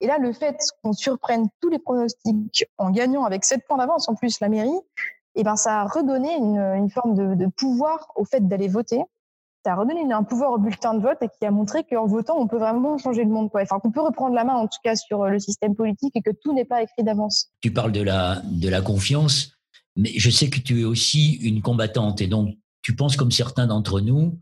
Et 0.00 0.06
là, 0.06 0.18
le 0.18 0.32
fait 0.32 0.58
qu'on 0.82 0.92
surprenne 0.92 1.48
tous 1.60 1.70
les 1.70 1.78
pronostics 1.78 2.66
en 2.78 2.90
gagnant 2.90 3.24
avec 3.24 3.44
7 3.44 3.66
points 3.66 3.78
d'avance 3.78 4.08
en 4.08 4.14
plus 4.14 4.40
la 4.40 4.48
mairie, 4.48 4.80
eh 5.34 5.42
ben 5.42 5.56
ça 5.56 5.80
a 5.80 5.86
redonné 5.86 6.34
une, 6.36 6.90
forme 6.90 7.36
de, 7.36 7.46
pouvoir 7.46 8.08
au 8.16 8.24
fait 8.24 8.46
d'aller 8.46 8.68
voter. 8.68 9.02
Ça 9.64 9.72
a 9.72 9.76
redonné 9.76 10.12
un 10.12 10.22
pouvoir 10.22 10.52
au 10.52 10.58
bulletin 10.58 10.94
de 10.94 11.00
vote 11.00 11.18
et 11.22 11.28
qui 11.28 11.46
a 11.46 11.50
montré 11.50 11.84
qu'en 11.84 12.06
votant, 12.06 12.36
on 12.38 12.46
peut 12.46 12.58
vraiment 12.58 12.98
changer 12.98 13.24
le 13.24 13.30
monde. 13.30 13.50
Quoi. 13.50 13.62
Enfin, 13.62 13.78
qu'on 13.78 13.90
peut 13.90 14.02
reprendre 14.02 14.34
la 14.34 14.44
main 14.44 14.54
en 14.54 14.66
tout 14.66 14.78
cas 14.84 14.94
sur 14.94 15.24
le 15.24 15.38
système 15.38 15.74
politique 15.74 16.14
et 16.16 16.22
que 16.22 16.30
tout 16.30 16.52
n'est 16.52 16.66
pas 16.66 16.82
écrit 16.82 17.02
d'avance. 17.02 17.50
Tu 17.62 17.72
parles 17.72 17.92
de 17.92 18.02
la 18.02 18.80
confiance 18.82 19.53
mais 19.96 20.12
je 20.16 20.30
sais 20.30 20.50
que 20.50 20.58
tu 20.58 20.80
es 20.80 20.84
aussi 20.84 21.34
une 21.34 21.62
combattante 21.62 22.20
et 22.20 22.26
donc 22.26 22.56
tu 22.82 22.94
penses 22.94 23.16
comme 23.16 23.30
certains 23.30 23.66
d'entre 23.66 24.00
nous 24.00 24.40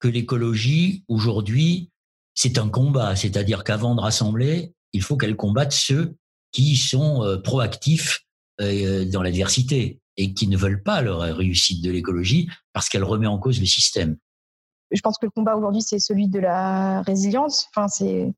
que 0.00 0.08
l'écologie 0.08 1.04
aujourd'hui 1.08 1.90
c'est 2.40 2.56
un 2.56 2.68
combat, 2.68 3.16
c'est-à-dire 3.16 3.64
qu'avant 3.64 3.96
de 3.96 4.00
rassembler, 4.00 4.72
il 4.92 5.02
faut 5.02 5.16
qu'elle 5.16 5.34
combatte 5.34 5.72
ceux 5.72 6.14
qui 6.52 6.76
sont 6.76 7.24
euh, 7.24 7.36
proactifs 7.36 8.20
euh, 8.60 9.04
dans 9.06 9.22
l'adversité 9.22 10.00
et 10.16 10.34
qui 10.34 10.46
ne 10.46 10.56
veulent 10.56 10.84
pas 10.84 11.02
leur 11.02 11.18
réussite 11.36 11.82
de 11.82 11.90
l'écologie 11.90 12.48
parce 12.72 12.88
qu'elle 12.88 13.02
remet 13.02 13.26
en 13.26 13.38
cause 13.38 13.58
le 13.58 13.66
système. 13.66 14.18
Je 14.92 15.00
pense 15.00 15.18
que 15.18 15.26
le 15.26 15.32
combat 15.32 15.56
aujourd'hui 15.56 15.82
c'est 15.82 15.98
celui 15.98 16.28
de 16.28 16.38
la 16.38 17.02
résilience. 17.02 17.66
Enfin 17.74 17.88
c'est 17.88 18.32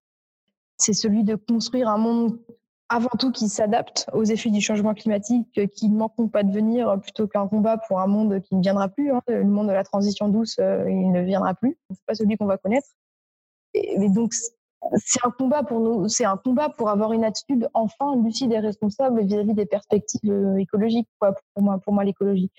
c'est 0.79 0.95
celui 0.95 1.23
de 1.23 1.35
construire 1.35 1.91
un 1.91 1.99
monde 1.99 2.39
avant 2.91 3.17
tout 3.19 3.31
qui 3.31 3.49
s'adaptent 3.49 4.11
aux 4.13 4.25
effets 4.25 4.51
du 4.51 4.61
changement 4.61 4.95
climatique, 4.95 5.47
euh, 5.59 5.67
qui 5.67 5.89
ne 5.89 5.97
manqueront 5.97 6.29
pas 6.29 6.43
de 6.43 6.53
venir 6.53 6.89
euh, 6.89 6.97
plutôt 6.97 7.29
qu'un 7.29 7.47
combat 7.47 7.79
pour 7.79 8.01
un 8.01 8.09
monde 8.09 8.41
qui 8.43 8.57
ne 8.57 8.61
viendra 8.61 8.89
plus. 8.89 9.13
Hein. 9.13 9.23
Le 9.29 9.45
monde 9.45 9.69
de 9.69 9.73
la 9.73 9.85
transition 9.85 10.29
douce, 10.29 10.57
euh, 10.59 10.85
il 10.91 11.13
ne 11.13 11.23
viendra 11.23 11.55
plus. 11.55 11.79
C'est 11.89 12.05
pas 12.05 12.15
celui 12.15 12.37
qu'on 12.37 12.47
va 12.47 12.59
connaître. 12.59 12.89
Et, 13.75 14.09
donc, 14.09 14.35
c'est 14.35 15.25
un 15.25 15.31
combat 15.31 15.63
pour 15.63 15.79
nous, 15.79 16.09
c'est 16.09 16.25
un 16.25 16.37
combat 16.37 16.69
pour 16.69 16.89
avoir 16.89 17.13
une 17.13 17.23
attitude 17.23 17.69
enfin 17.75 18.17
lucide 18.17 18.51
et 18.51 18.59
responsable 18.59 19.23
vis-à-vis 19.23 19.55
des 19.55 19.67
perspectives 19.67 20.57
écologiques, 20.59 21.09
pour 21.21 21.63
moi, 21.63 21.79
pour 21.79 21.93
moi 21.93 22.03
l'écologie. 22.03 22.51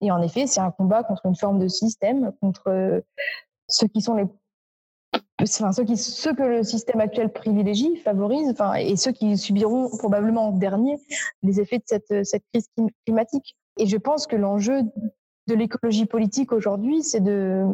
Et 0.00 0.10
en 0.10 0.22
effet, 0.22 0.46
c'est 0.46 0.60
un 0.60 0.70
combat 0.70 1.02
contre 1.02 1.26
une 1.26 1.36
forme 1.36 1.58
de 1.58 1.68
système, 1.68 2.32
contre 2.40 3.02
ceux 3.68 3.88
qui 3.88 4.00
sont 4.00 4.14
les 4.14 4.26
enfin, 5.40 5.72
ceux, 5.72 5.84
qui, 5.84 5.96
ceux 5.96 6.34
que 6.34 6.42
le 6.42 6.62
système 6.62 7.00
actuel 7.00 7.32
privilégie, 7.32 7.96
favorise, 7.96 8.48
enfin, 8.50 8.74
et 8.74 8.96
ceux 8.96 9.12
qui 9.12 9.36
subiront 9.36 9.88
probablement 9.98 10.48
en 10.48 10.52
dernier 10.52 10.98
les 11.42 11.60
effets 11.60 11.78
de 11.78 11.84
cette, 11.86 12.24
cette 12.24 12.44
crise 12.52 12.68
climatique. 13.04 13.56
Et 13.78 13.86
je 13.86 13.96
pense 13.96 14.26
que 14.26 14.36
l'enjeu 14.36 14.82
de 15.46 15.54
l'écologie 15.54 16.06
politique 16.06 16.52
aujourd'hui, 16.52 17.02
c'est 17.02 17.20
de, 17.20 17.64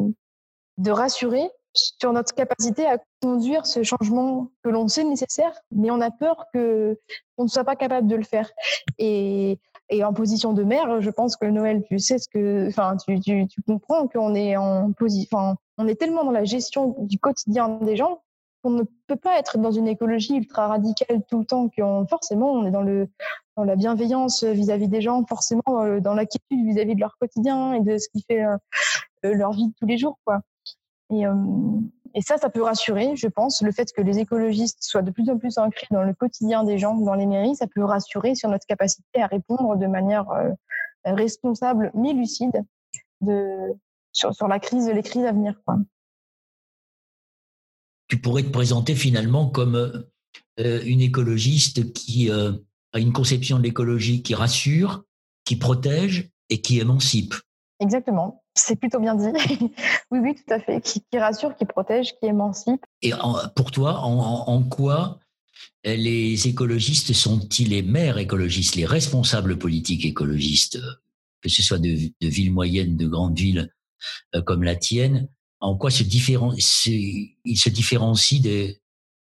de 0.77 0.91
rassurer 0.91 1.49
sur 1.73 2.11
notre 2.11 2.33
capacité 2.33 2.85
à 2.85 2.97
conduire 3.21 3.65
ce 3.65 3.83
changement 3.83 4.49
que 4.63 4.69
l'on 4.69 4.87
sait 4.87 5.05
nécessaire, 5.05 5.53
mais 5.71 5.89
on 5.89 6.01
a 6.01 6.11
peur 6.11 6.47
que 6.53 6.99
on 7.37 7.43
ne 7.43 7.47
soit 7.47 7.63
pas 7.63 7.77
capable 7.77 8.07
de 8.07 8.15
le 8.15 8.23
faire. 8.23 8.51
Et, 8.97 9.57
et 9.89 10.03
en 10.03 10.13
position 10.13 10.53
de 10.53 10.63
maire, 10.63 11.01
je 11.01 11.09
pense 11.09 11.37
que 11.37 11.45
Noël, 11.45 11.83
tu 11.87 11.99
sais 11.99 12.17
ce 12.17 12.27
que, 12.27 12.67
enfin, 12.67 12.97
tu, 12.97 13.19
tu, 13.19 13.47
tu 13.47 13.61
comprends 13.61 14.07
qu'on 14.07 14.35
est 14.35 14.57
en 14.57 14.91
position, 14.91 15.55
on 15.81 15.87
est 15.87 15.95
tellement 15.95 16.23
dans 16.23 16.31
la 16.31 16.43
gestion 16.43 16.95
du 16.99 17.17
quotidien 17.17 17.79
des 17.81 17.95
gens 17.95 18.21
qu'on 18.63 18.71
ne 18.71 18.83
peut 19.07 19.15
pas 19.15 19.39
être 19.39 19.57
dans 19.57 19.71
une 19.71 19.87
écologie 19.87 20.35
ultra 20.35 20.67
radicale 20.67 21.23
tout 21.27 21.39
le 21.39 21.45
temps, 21.45 21.69
qu'on 21.69 22.05
forcément 22.07 22.51
on 22.51 22.65
est 22.65 22.71
dans 22.71 22.83
le 22.83 23.09
dans 23.57 23.63
la 23.63 23.75
bienveillance 23.75 24.43
vis-à-vis 24.43 24.87
des 24.87 25.01
gens, 25.01 25.25
forcément 25.25 25.83
euh, 25.83 25.99
dans 25.99 26.13
l'inquiétude 26.13 26.65
vis-à-vis 26.65 26.95
de 26.95 27.01
leur 27.01 27.17
quotidien 27.17 27.73
et 27.73 27.81
de 27.81 27.97
ce 27.97 28.07
qui 28.09 28.23
fait 28.27 28.43
euh, 28.43 28.55
euh, 29.25 29.33
leur 29.33 29.51
vie 29.51 29.67
de 29.67 29.73
tous 29.79 29.85
les 29.85 29.97
jours. 29.97 30.17
Et, 32.13 32.21
ça, 32.21 32.37
ça 32.37 32.49
peut 32.49 32.61
rassurer, 32.61 33.15
je 33.15 33.27
pense, 33.27 33.61
le 33.61 33.71
fait 33.71 33.91
que 33.93 34.01
les 34.01 34.19
écologistes 34.19 34.83
soient 34.83 35.01
de 35.01 35.11
plus 35.11 35.29
en 35.29 35.37
plus 35.37 35.57
ancrés 35.57 35.87
dans 35.91 36.03
le 36.03 36.13
quotidien 36.13 36.63
des 36.63 36.77
gens, 36.77 36.95
dans 36.95 37.13
les 37.13 37.25
mairies, 37.25 37.55
ça 37.55 37.67
peut 37.67 37.83
rassurer 37.83 38.35
sur 38.35 38.49
notre 38.49 38.65
capacité 38.65 39.21
à 39.21 39.27
répondre 39.27 39.77
de 39.77 39.87
manière 39.87 40.25
responsable 41.05 41.89
mais 41.93 42.11
lucide 42.11 42.65
de, 43.21 43.73
sur, 44.11 44.33
sur 44.33 44.47
la 44.47 44.59
crise, 44.59 44.87
les 44.87 45.03
crises 45.03 45.25
à 45.25 45.31
venir. 45.31 45.55
Quoi. 45.65 45.77
Tu 48.07 48.17
pourrais 48.17 48.43
te 48.43 48.49
présenter 48.49 48.95
finalement 48.95 49.49
comme 49.49 50.05
euh, 50.59 50.81
une 50.85 51.01
écologiste 51.01 51.93
qui 51.93 52.29
euh, 52.29 52.51
a 52.93 52.99
une 52.99 53.13
conception 53.13 53.57
de 53.57 53.63
l'écologie 53.63 54.21
qui 54.21 54.35
rassure, 54.35 55.03
qui 55.45 55.55
protège 55.55 56.29
et 56.49 56.61
qui 56.61 56.79
émancipe. 56.79 57.35
Exactement, 57.79 58.43
c'est 58.53 58.75
plutôt 58.75 58.99
bien 58.99 59.15
dit. 59.15 59.25
oui, 60.11 60.19
oui, 60.19 60.35
tout 60.35 60.53
à 60.53 60.59
fait. 60.59 60.81
Qui, 60.81 61.01
qui, 61.09 61.17
rassure, 61.17 61.55
qui 61.55 61.65
protège, 61.65 62.13
qui 62.19 62.27
émancipe. 62.27 62.85
Et 63.01 63.11
pour 63.55 63.71
toi, 63.71 64.01
en, 64.01 64.47
en, 64.47 64.63
quoi 64.63 65.19
les 65.83 66.47
écologistes 66.47 67.13
sont-ils 67.13 67.69
les 67.69 67.81
maires 67.81 68.19
écologistes, 68.19 68.75
les 68.75 68.85
responsables 68.85 69.57
politiques 69.57 70.05
écologistes, 70.05 70.79
que 71.41 71.49
ce 71.49 71.63
soit 71.63 71.79
de, 71.79 71.89
de 71.89 72.27
villes 72.27 72.53
moyennes, 72.53 72.97
de 72.97 73.07
grandes 73.07 73.37
villes 73.37 73.59
euh, 73.59 73.80
comme 74.45 74.63
la 74.63 74.75
tienne, 74.75 75.27
en 75.59 75.77
quoi 75.77 75.91
se 75.91 76.03
ils 76.03 77.57
se 77.57 77.69
différencient 77.69 78.41
des, 78.41 78.81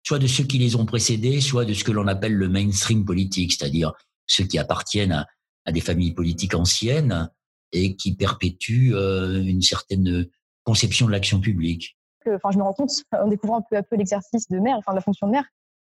soit 0.03 0.19
de 0.19 0.27
ceux 0.27 0.45
qui 0.45 0.59
les 0.59 0.77
ont 0.77 0.87
précédés, 0.87 1.41
soit 1.41 1.65
de 1.65 1.75
ce 1.75 1.85
que 1.85 1.93
l'on 1.93 2.07
appelle 2.07 2.35
le 2.35 2.49
mainstream 2.49 3.05
politique, 3.05 3.53
c'est-à-dire 3.53 3.93
ceux 4.27 4.45
qui 4.45 4.59
appartiennent 4.59 5.27
à, 5.65 5.73
des 5.73 5.81
familles 5.81 6.15
politiques 6.15 6.55
anciennes 6.55 7.31
et 7.73 7.95
qui 7.95 8.17
perpétuent 8.17 8.93
euh, 8.95 9.43
une 9.43 9.63
certaine 9.63 10.27
conception 10.65 11.07
de 11.07 11.13
l'action 11.13 11.41
publique. 11.41 11.97
Enfin, 12.27 12.51
je 12.51 12.59
me 12.59 12.63
rends 12.63 12.73
compte 12.73 12.91
en 13.13 13.29
découvrant 13.29 13.63
peu 13.63 13.77
à 13.77 13.83
peu 13.83 13.97
l'exercice 13.97 14.49
de 14.49 14.59
maire, 14.59 14.77
enfin 14.79 14.95
la 14.95 15.01
fonction 15.01 15.27
de 15.27 15.33
maire, 15.33 15.47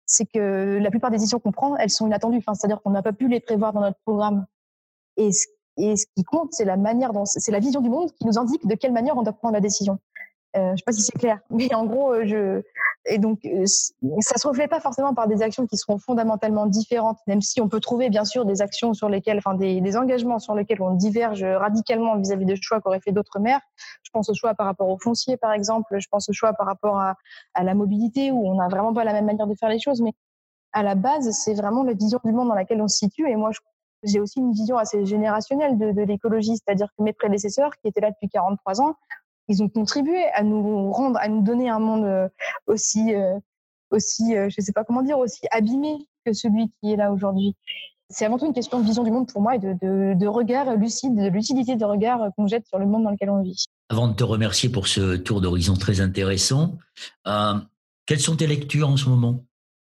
c'est 0.05 0.27
que 0.27 0.79
la 0.83 0.91
plupart 0.91 1.11
des 1.11 1.17
décisions 1.17 1.39
qu'on 1.39 1.53
prend, 1.53 1.77
elles 1.77 1.91
sont 1.91 2.07
inattendues. 2.07 2.39
Enfin, 2.39 2.55
c'est-à-dire 2.55 2.81
qu'on 2.83 2.91
n'a 2.91 3.03
pas 3.03 3.13
pu 3.13 3.29
les 3.29 3.41
prévoir 3.41 3.73
dans 3.73 3.81
notre 3.81 3.99
programme. 4.05 4.47
Et 5.79 5.97
ce 5.97 6.07
qui 6.17 6.25
compte, 6.25 6.49
c'est 6.53 6.65
la 6.65 6.77
manière 6.77 7.13
c'est 7.25 7.53
la 7.53 7.61
vision 7.61 7.81
du 7.81 7.89
monde 7.89 8.11
qui 8.13 8.27
nous 8.27 8.39
indique 8.39 8.67
de 8.67 8.75
quelle 8.75 8.93
manière 8.93 9.17
on 9.17 9.23
doit 9.23 9.33
prendre 9.33 9.55
la 9.55 9.61
décision. 9.61 9.99
Euh, 10.57 10.73
je 10.73 10.77
sais 10.77 10.85
pas 10.85 10.93
si 10.93 11.03
c'est 11.03 11.19
clair, 11.19 11.41
mais 11.51 11.73
en 11.75 11.85
gros, 11.85 12.13
euh, 12.13 12.25
je 12.25 12.63
et 13.11 13.19
donc 13.19 13.41
euh, 13.45 13.65
ça 14.21 14.37
se 14.37 14.47
reflète 14.47 14.71
pas 14.71 14.81
forcément 14.81 15.15
par 15.15 15.29
des 15.29 15.41
actions 15.41 15.67
qui 15.67 15.77
seront 15.77 15.99
fondamentalement 15.99 16.67
différentes, 16.67 17.19
même 17.27 17.41
si 17.41 17.61
on 17.61 17.69
peut 17.69 17.81
trouver 17.81 18.11
bien 18.11 18.25
sûr 18.25 18.45
des 18.45 18.61
actions 18.61 18.93
sur 18.93 19.09
lesquelles, 19.09 19.39
enfin 19.39 19.55
des, 19.55 19.97
engagements 19.97 20.39
sur 20.39 20.55
lesquels 20.55 20.83
on 20.83 20.95
diverge 20.95 21.43
radicalement 21.45 22.17
vis-à-vis 22.17 22.45
des 22.45 22.57
choix 22.61 22.81
qu'auraient 22.81 23.01
fait 23.01 23.13
d'autres 23.13 23.39
maires. 23.39 23.61
Je 24.03 24.11
pense 24.11 24.29
au 24.29 24.35
choix 24.35 24.55
par 24.55 24.67
rapport 24.67 24.89
au 24.89 24.99
foncier, 24.99 25.37
par 25.37 25.53
exemple. 25.53 25.99
Je 25.99 26.09
pense 26.11 26.29
au 26.29 26.33
choix 26.33 26.53
par 26.53 26.67
rapport 26.67 26.99
à, 26.99 27.15
à 27.55 27.63
la 27.63 27.75
mobilité, 27.75 28.31
où 28.31 28.47
on 28.47 28.57
n'a 28.57 28.69
vraiment 28.69 28.93
pas 28.93 29.05
la 29.05 29.13
même 29.13 29.27
manière 29.27 29.47
de 29.47 29.55
faire 29.55 29.71
les 29.71 29.81
choses, 29.81 30.03
mais 30.03 30.13
à 30.73 30.83
la 30.83 30.95
base, 30.95 31.31
c'est 31.31 31.55
vraiment 31.55 31.83
la 31.85 31.95
vision 31.95 32.21
du 32.25 32.33
monde 32.33 32.49
dans 32.49 32.55
laquelle 32.55 32.83
on 32.83 32.89
se 32.89 32.99
situe. 32.99 33.29
Et 33.31 33.37
moi, 33.37 33.51
je 33.53 33.61
j'ai 34.03 34.21
aussi 34.21 34.39
une 34.39 34.53
vision 34.53 34.77
assez 34.77 35.05
générationnelle 35.05 35.79
de, 35.79 36.03
l'écologie, 36.03 36.57
c'est-à-dire 36.57 36.89
que 36.97 37.03
mes 37.03 37.13
prédécesseurs, 37.13 37.73
qui 37.83 37.89
étaient 37.89 38.01
là 38.01 38.11
depuis 38.11 38.29
43 38.29 38.81
ans, 38.81 38.95
ils 39.49 39.63
ont 39.63 39.69
contribué 39.69 40.27
à 40.35 40.43
nous 40.43 40.93
rendre, 40.93 41.19
à 41.21 41.29
nous 41.29 41.43
donner 41.43 41.69
un 41.69 41.79
monde 41.79 42.05
euh, 42.05 42.29
aussi, 42.67 43.15
euh, 43.15 43.39
aussi, 43.91 44.37
euh, 44.37 44.49
je 44.51 44.61
sais 44.61 44.73
pas 44.73 44.85
comment 44.85 45.03
dire, 45.03 45.19
aussi 45.19 45.41
abîmé 45.51 46.07
que 46.25 46.33
celui 46.33 46.71
qui 46.81 46.93
est 46.93 46.97
là 46.97 47.13
aujourd'hui. 47.13 47.55
C'est 48.11 48.25
avant 48.25 48.39
tout 48.39 48.47
une 48.47 48.55
question 48.55 48.81
de 48.81 48.85
vision 48.85 49.03
du 49.03 49.11
monde 49.11 49.31
pour 49.31 49.43
moi 49.43 49.57
et 49.57 49.59
de, 49.59 50.27
regard 50.27 50.75
lucide, 50.77 51.15
de 51.15 51.29
lucidité 51.29 51.77
de 51.77 51.85
regard 51.85 52.31
qu'on 52.37 52.47
jette 52.47 52.67
sur 52.67 52.79
le 52.79 52.87
monde 52.87 53.05
dans 53.05 53.11
lequel 53.11 53.29
on 53.29 53.43
vit. 53.43 53.67
Avant 53.91 54.09
de 54.09 54.15
te 54.15 54.25
remercier 54.25 54.71
pour 54.71 54.87
ce 54.87 55.17
tour 55.17 55.43
d'horizon 55.43 55.75
très 55.75 56.01
intéressant, 56.01 56.79
quelles 58.07 58.21
sont 58.21 58.37
tes 58.37 58.47
lectures 58.47 58.89
en 58.89 58.97
ce 58.97 59.11
moment? 59.11 59.45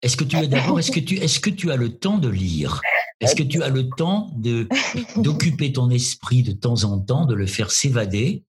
Est-ce 0.03 0.17
que 0.17 0.25
tu 0.25 0.37
es 0.37 0.49
d'abord, 0.49 0.81
est-ce 0.81 0.91
que 0.91 1.15
est-ce 1.23 1.39
que 1.39 1.51
tu 1.51 1.71
as 1.71 1.77
le 1.77 1.97
temps 1.97 2.19
de 2.19 2.29
lire? 2.29 2.81
Est-ce 3.21 3.37
que 3.37 3.43
tu 3.43 3.63
as 3.63 3.69
le 3.69 3.89
temps 3.89 4.31
de 4.37 4.67
d'occuper 5.17 5.73
ton 5.73 5.91
esprit 5.91 6.43
de 6.43 6.53
temps 6.53 6.85
en 6.85 6.99
temps, 6.99 7.27
de 7.27 7.35
le 7.35 7.47
faire 7.47 7.71
s'évader 7.71 8.45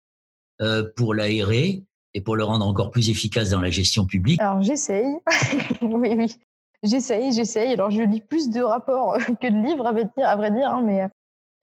euh, 0.61 0.89
pour 0.95 1.13
l'aérer 1.13 1.83
et 2.13 2.21
pour 2.21 2.35
le 2.35 2.43
rendre 2.43 2.65
encore 2.65 2.91
plus 2.91 3.09
efficace 3.09 3.49
dans 3.49 3.61
la 3.61 3.69
gestion 3.69 4.05
publique? 4.05 4.39
Alors 4.41 4.61
j'essaye, 4.61 5.15
oui, 5.81 6.15
oui, 6.17 6.35
j'essaye, 6.83 7.33
j'essaye. 7.33 7.73
Alors 7.73 7.91
je 7.91 8.01
lis 8.01 8.21
plus 8.21 8.49
de 8.49 8.61
rapports 8.61 9.17
que 9.17 9.47
de 9.47 9.67
livres, 9.67 9.85
à 9.85 9.91
vrai 9.91 10.05
dire, 10.05 10.27
à 10.27 10.35
vrai 10.35 10.51
dire 10.51 10.69
hein, 10.69 10.83
mais 10.85 11.07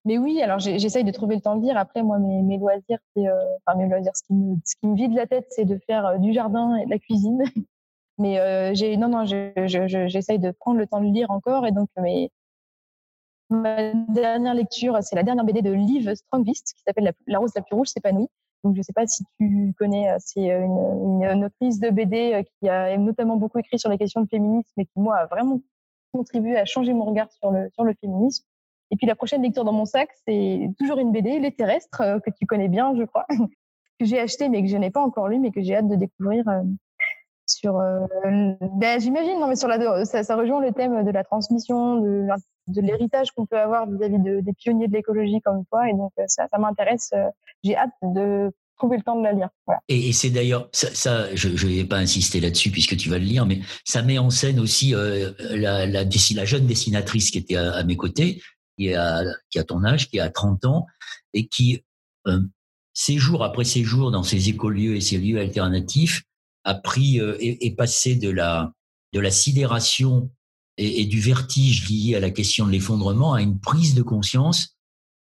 mais 0.05 0.19
oui. 0.19 0.41
Alors 0.43 0.59
j'essaye 0.59 1.05
de 1.05 1.11
trouver 1.11 1.37
le 1.37 1.41
temps 1.41 1.57
de 1.57 1.63
lire. 1.63 1.77
Après 1.77 2.03
moi, 2.03 2.19
mes, 2.19 2.43
mes 2.43 2.59
loisirs, 2.59 2.99
c'est 3.15 3.27
euh, 3.27 3.35
enfin 3.67 3.79
mes 3.79 3.89
loisirs, 3.89 4.13
ce 4.15 4.23
qui 4.23 4.35
me 4.35 4.57
ce 4.65 4.75
qui 4.81 4.87
me 4.87 4.97
vide 4.97 5.15
la 5.15 5.27
tête, 5.27 5.47
c'est 5.51 5.65
de 5.65 5.79
faire 5.87 6.07
euh, 6.07 6.19
du 6.19 6.33
jardin 6.33 6.77
et 6.77 6.85
de 6.85 6.91
la 6.91 6.99
cuisine. 6.99 7.43
Mais 8.19 8.41
euh, 8.41 8.75
j'ai 8.75 8.97
non 8.97 9.09
non, 9.09 9.25
j'essaye 9.25 9.69
je, 9.69 10.09
je, 10.09 10.37
de 10.39 10.51
prendre 10.51 10.79
le 10.79 10.87
temps 10.87 11.01
de 11.01 11.13
lire 11.13 11.31
encore 11.31 11.67
et 11.67 11.71
donc 11.71 11.89
mais 11.97 12.33
Ma 13.51 13.93
dernière 14.09 14.55
lecture, 14.55 14.99
c'est 15.01 15.17
la 15.17 15.23
dernière 15.23 15.45
BD 15.45 15.63
de 15.63 15.73
Liv 15.73 16.15
Strongvist 16.15 16.75
qui 16.75 16.83
s'appelle 16.83 17.13
la, 17.27 17.39
rose 17.39 17.53
la 17.55 17.63
plus 17.63 17.75
rouge 17.75 17.89
s'épanouit. 17.89 18.29
Donc, 18.65 18.75
je 18.75 18.79
ne 18.79 18.83
sais 18.83 18.93
pas 18.93 19.07
si 19.07 19.25
tu 19.39 19.73
connais, 19.79 20.11
euh, 20.11 20.17
c'est 20.19 20.51
euh, 20.51 20.65
une, 20.65 21.23
une, 21.25 21.45
autrice 21.45 21.79
de 21.79 21.91
BD 21.91 22.33
euh, 22.35 22.43
qui 22.43 22.69
a 22.69 22.97
notamment 22.99 23.37
beaucoup 23.37 23.59
écrit 23.59 23.79
sur 23.79 23.89
les 23.89 23.99
questions 23.99 24.21
de 24.21 24.29
féminisme 24.29 24.81
et 24.81 24.85
qui, 24.85 24.99
moi, 24.99 25.17
a 25.17 25.27
vraiment 25.27 25.61
contribué 26.13 26.57
à 26.57 26.65
changer 26.65 26.93
mon 26.93 27.05
regard 27.05 27.31
sur 27.31 27.53
le, 27.53 27.71
sur 27.73 27.85
le 27.85 27.95
féminisme. 28.01 28.45
Et 28.91 28.97
puis, 28.97 29.07
la 29.07 29.15
prochaine 29.15 29.43
lecture 29.43 29.65
dans 29.65 29.73
mon 29.73 29.85
sac, 29.85 30.11
c'est 30.27 30.71
toujours 30.79 30.99
une 30.99 31.13
BD, 31.13 31.39
Les 31.39 31.53
Terrestres, 31.53 32.21
que 32.25 32.31
tu 32.31 32.47
connais 32.47 32.69
bien, 32.69 32.95
je 32.97 33.05
crois, 33.05 33.27
que 34.01 34.05
j'ai 34.05 34.19
acheté 34.19 34.49
mais 34.49 34.63
que 34.63 34.69
je 34.69 34.77
n'ai 34.77 34.91
pas 34.91 35.03
encore 35.03 35.29
lu, 35.29 35.39
mais 35.39 35.53
que 35.53 35.63
j'ai 35.63 35.77
hâte 35.77 35.89
de 35.89 35.95
découvrir 35.95 36.45
sur. 37.47 37.75
ben, 38.25 38.99
j'imagine, 38.99 39.39
non, 39.39 39.47
mais 39.47 39.57
sur 39.57 39.69
la, 39.69 40.05
ça, 40.07 40.23
ça 40.23 40.37
rejoint 40.37 40.61
le 40.61 40.73
thème 40.73 41.05
de 41.05 41.11
la 41.11 41.23
transmission, 41.23 41.97
de 41.97 42.27
de 42.69 42.81
l'héritage 42.81 43.33
qu'on 43.33 43.47
peut 43.47 43.59
avoir 43.59 43.89
vis-à-vis 43.89 44.19
de, 44.19 44.41
des 44.41 44.53
pionniers 44.53 44.89
de 44.89 44.93
l'écologie 44.93 45.41
comme 45.41 45.65
toi. 45.67 45.89
Et 45.89 45.93
donc, 45.93 46.13
euh, 46.19 46.25
ça, 46.27 46.47
ça 46.49 46.59
m'intéresse. 46.59 47.11
Euh, 47.15 47.29
j'ai 47.65 47.77
hâte 47.77 47.91
de 48.03 48.53
trouver 48.79 48.97
le 48.97 49.03
temps 49.03 49.17
de 49.19 49.25
la 49.25 49.33
lire. 49.33 49.49
Et, 49.89 50.13
c'est 50.13 50.31
d'ailleurs, 50.31 50.69
ça, 50.73 50.89
ça, 50.95 51.35
je 51.35 51.49
ne 51.49 51.75
vais 51.75 51.85
pas 51.85 51.99
insister 51.99 52.41
là-dessus 52.41 52.71
puisque 52.71 52.97
tu 52.97 53.11
vas 53.11 53.19
le 53.19 53.25
lire, 53.25 53.45
mais 53.45 53.61
ça 53.85 54.03
met 54.03 54.19
en 54.19 54.31
scène 54.31 54.61
aussi 54.61 54.95
euh, 54.95 55.33
la, 55.51 55.85
la, 55.87 56.05
la, 56.05 56.45
jeune 56.45 56.67
dessinatrice 56.67 57.31
qui 57.31 57.39
était 57.39 57.57
à, 57.57 57.83
mes 57.83 57.97
côtés, 57.97 58.41
qui 58.79 58.95
a, 58.95 59.25
qui 59.51 59.59
a 59.59 59.65
ton 59.65 59.85
âge, 59.85 60.09
qui 60.09 60.21
a 60.21 60.31
30 60.31 60.65
ans, 60.65 60.87
et 61.35 61.49
qui, 61.49 61.83
euh, 62.29 62.41
séjour 62.95 63.45
après 63.45 63.65
séjour 63.65 64.11
dans 64.11 64.25
ces 64.25 64.49
écolieux 64.49 64.97
et 64.97 65.01
ces 65.01 65.19
lieux 65.19 65.39
alternatifs, 65.39 66.23
a 66.65 66.75
pris 66.75 67.21
euh, 67.21 67.37
et 67.41 67.67
est 67.67 67.77
passé 67.77 68.17
de 68.17 68.29
la, 68.29 68.73
de 69.13 69.21
la 69.21 69.31
sidération 69.31 70.31
et, 70.79 71.03
et, 71.03 71.05
du 71.05 71.21
vertige 71.21 71.91
lié 71.91 72.15
à 72.15 72.21
la 72.21 72.31
question 72.31 72.67
de 72.67 72.73
l'effondrement 72.73 73.35
à 73.35 73.43
une 73.43 73.61
prise 73.61 73.95
de 73.95 74.03
conscience 74.03 74.79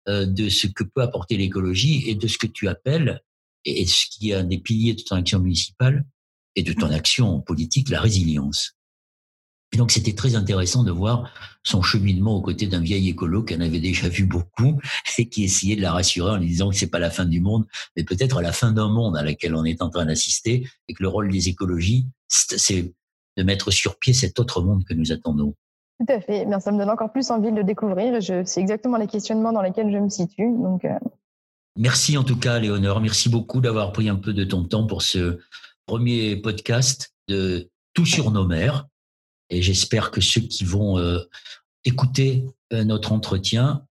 euh, 0.08 0.26
de 0.26 0.48
ce 0.48 0.67
que 0.67 0.86
peut 0.86 1.02
apporter 1.02 1.36
l'écologie 1.36 2.04
et 2.08 2.15
de 2.15 2.28
ce 2.28 2.38
que 2.38 2.48
tu 2.48 2.70
appelles, 2.70 3.22
et, 3.65 3.86
ce 3.86 4.06
qui 4.10 4.30
est 4.30 4.36
un 4.36 4.46
des 4.46 4.58
piliers 4.58 4.93
de 4.93 5.02
ton 5.02 5.17
action 5.17 5.39
municipale 5.39 6.06
et 6.56 6.63
de 6.63 6.72
ton 6.72 6.89
action 6.91 7.41
politique, 7.41 7.89
la 7.89 8.00
résilience. 8.00 8.78
Et 9.74 9.78
donc 9.78 9.91
c'était 9.91 10.15
très 10.15 10.36
intéressant 10.36 10.86
de 10.86 10.91
voir 10.91 11.30
son 11.62 11.82
cheminement 11.82 12.38
aux 12.38 12.41
côtés 12.41 12.67
d'un 12.67 12.80
vieil 12.80 13.10
écolo 13.10 13.43
qui 13.43 13.54
en 13.54 13.60
avait 13.60 13.82
déjà 13.82 14.08
vu 14.08 14.26
beaucoup 14.26 14.80
et 15.17 15.28
qui 15.28 15.43
essayait 15.43 15.76
de 15.76 15.82
la 15.82 15.91
rassurer 15.91 16.32
en 16.32 16.38
lui 16.38 16.48
disant 16.48 16.70
que 16.70 16.78
c'est 16.78 16.88
pas 16.88 17.00
la 17.00 17.10
fin 17.10 17.26
du 17.26 17.41
monde, 17.41 17.67
mais 17.98 18.06
peut-être 18.06 18.41
la 18.41 18.54
fin 18.54 18.72
d'un 18.72 18.88
monde 18.88 19.17
à 19.17 19.24
laquelle 19.24 19.56
on 19.56 19.65
est 19.65 19.82
en 19.82 19.89
train 19.89 20.06
d'assister 20.06 20.70
et 20.88 20.93
que 20.93 21.04
le 21.04 21.10
rôle 21.10 21.30
des 21.30 21.50
écologies, 21.50 22.08
c'est 22.30 22.93
de 23.38 23.43
mettre 23.43 23.71
sur 23.71 23.97
pied 23.97 24.13
cet 24.13 24.39
autre 24.39 24.62
monde 24.62 24.84
que 24.84 24.93
nous 24.93 25.12
attendons. 25.12 25.56
Tout 26.00 26.12
à 26.12 26.19
fait. 26.19 26.45
Bien, 26.45 26.60
ça 26.60 26.71
me 26.71 26.78
donne 26.78 26.89
encore 26.89 27.12
plus 27.12 27.32
envie 27.32 27.52
de 27.52 27.58
le 27.58 27.63
découvrir. 27.63 28.21
C'est 28.45 28.60
exactement 28.62 28.97
les 28.97 29.08
questionnements 29.08 29.54
dans 29.54 29.62
lesquels 29.62 29.91
je 29.91 29.97
me 29.97 30.10
situe. 30.10 30.52
Donc, 30.52 30.84
euh... 30.86 31.00
Merci 31.78 32.17
en 32.17 32.23
tout 32.23 32.38
cas, 32.38 32.60
Léonore. 32.60 33.02
Merci 33.02 33.30
beaucoup 33.30 33.62
d'avoir 33.62 33.91
pris 33.93 34.10
un 34.10 34.15
peu 34.15 34.34
de 34.34 34.43
ton 34.43 34.63
temps 34.63 34.86
pour 34.86 35.02
ce, 35.02 35.39
premier 35.88 36.36
podcast 36.36 37.13
de 37.30 37.71
Tout 37.93 38.06
sur 38.06 38.30
nos 38.30 38.45
mers. 38.45 38.88
Et 39.50 39.62
j'espère 39.62 40.12
que 40.12 40.21
ceux 40.21 40.41
qui 40.41 40.65
vont 40.65 41.00
euh, 41.00 41.19
écouter 41.86 42.45
euh, 42.73 42.84
notre 42.84 43.13
entretien 43.13 43.86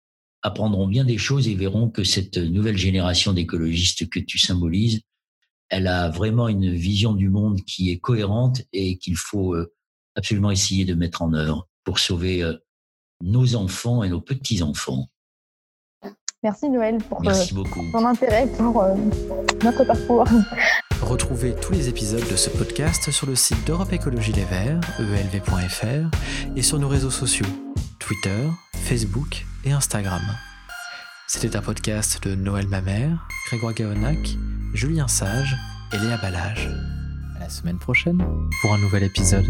apprendront 0.43 0.89
bien 0.89 1.05
des 1.05 1.17
choses 1.17 1.49
et 1.49 1.55
verront 1.55 1.89
que 1.89 2.05
cette 2.05 2.37
nouvelle 2.37 2.77
génération 2.77 3.33
d'écologistes 3.33 4.11
que 4.11 4.19
tu 4.19 4.39
symbolises, 4.39 5.01
elle 5.71 5.87
a 5.87 6.09
vraiment 6.11 6.49
une 6.49 6.73
vision 6.73 7.13
du 7.13 7.29
monde 7.29 7.61
qui 7.63 7.91
est 7.91 7.99
cohérente 7.99 8.63
et 8.73 8.99
qu'il 8.99 9.17
faut 9.17 9.55
euh, 9.55 9.73
absolument 10.15 10.51
essayer 10.51 10.85
de 10.85 10.95
mettre 10.95 11.23
en 11.23 11.33
œuvre 11.33 11.69
pour 11.85 11.99
sauver 11.99 12.43
nos 13.21 13.57
enfants 13.57 14.03
et 14.03 14.09
nos 14.09 14.21
petits-enfants. 14.21 15.09
Merci 16.43 16.69
Noël 16.69 16.99
pour 16.99 17.23
Merci 17.23 17.55
beaucoup. 17.55 17.83
ton 17.91 18.07
intérêt 18.07 18.47
pour 18.47 18.85
notre 19.63 19.85
parcours. 19.85 20.27
Retrouvez 21.03 21.55
tous 21.55 21.73
les 21.73 21.89
épisodes 21.89 22.27
de 22.31 22.37
ce 22.37 22.51
podcast 22.51 23.11
sur 23.11 23.27
le 23.27 23.35
site 23.35 23.67
d'Europe 23.67 23.93
Écologie 23.93 24.33
Les 24.33 24.45
Verts, 24.45 24.81
elv.fr, 24.99 26.11
et 26.57 26.63
sur 26.63 26.79
nos 26.79 26.89
réseaux 26.89 27.11
sociaux, 27.11 27.47
Twitter, 27.99 28.49
Facebook 28.75 29.45
et 29.65 29.73
Instagram. 29.73 30.23
C'était 31.27 31.57
un 31.57 31.63
podcast 31.63 32.23
de 32.27 32.35
Noël 32.35 32.69
Mamère, 32.69 33.27
Grégoire 33.49 33.75
Gaonac, 33.75 34.37
Julien 34.75 35.09
Sage 35.09 35.57
et 35.93 35.99
Léa 35.99 36.19
Ballage. 36.19 36.69
À 37.37 37.41
la 37.41 37.49
semaine 37.49 37.79
prochaine 37.79 38.19
pour 38.61 38.75
un 38.75 38.79
nouvel 38.79 39.05
épisode. 39.05 39.47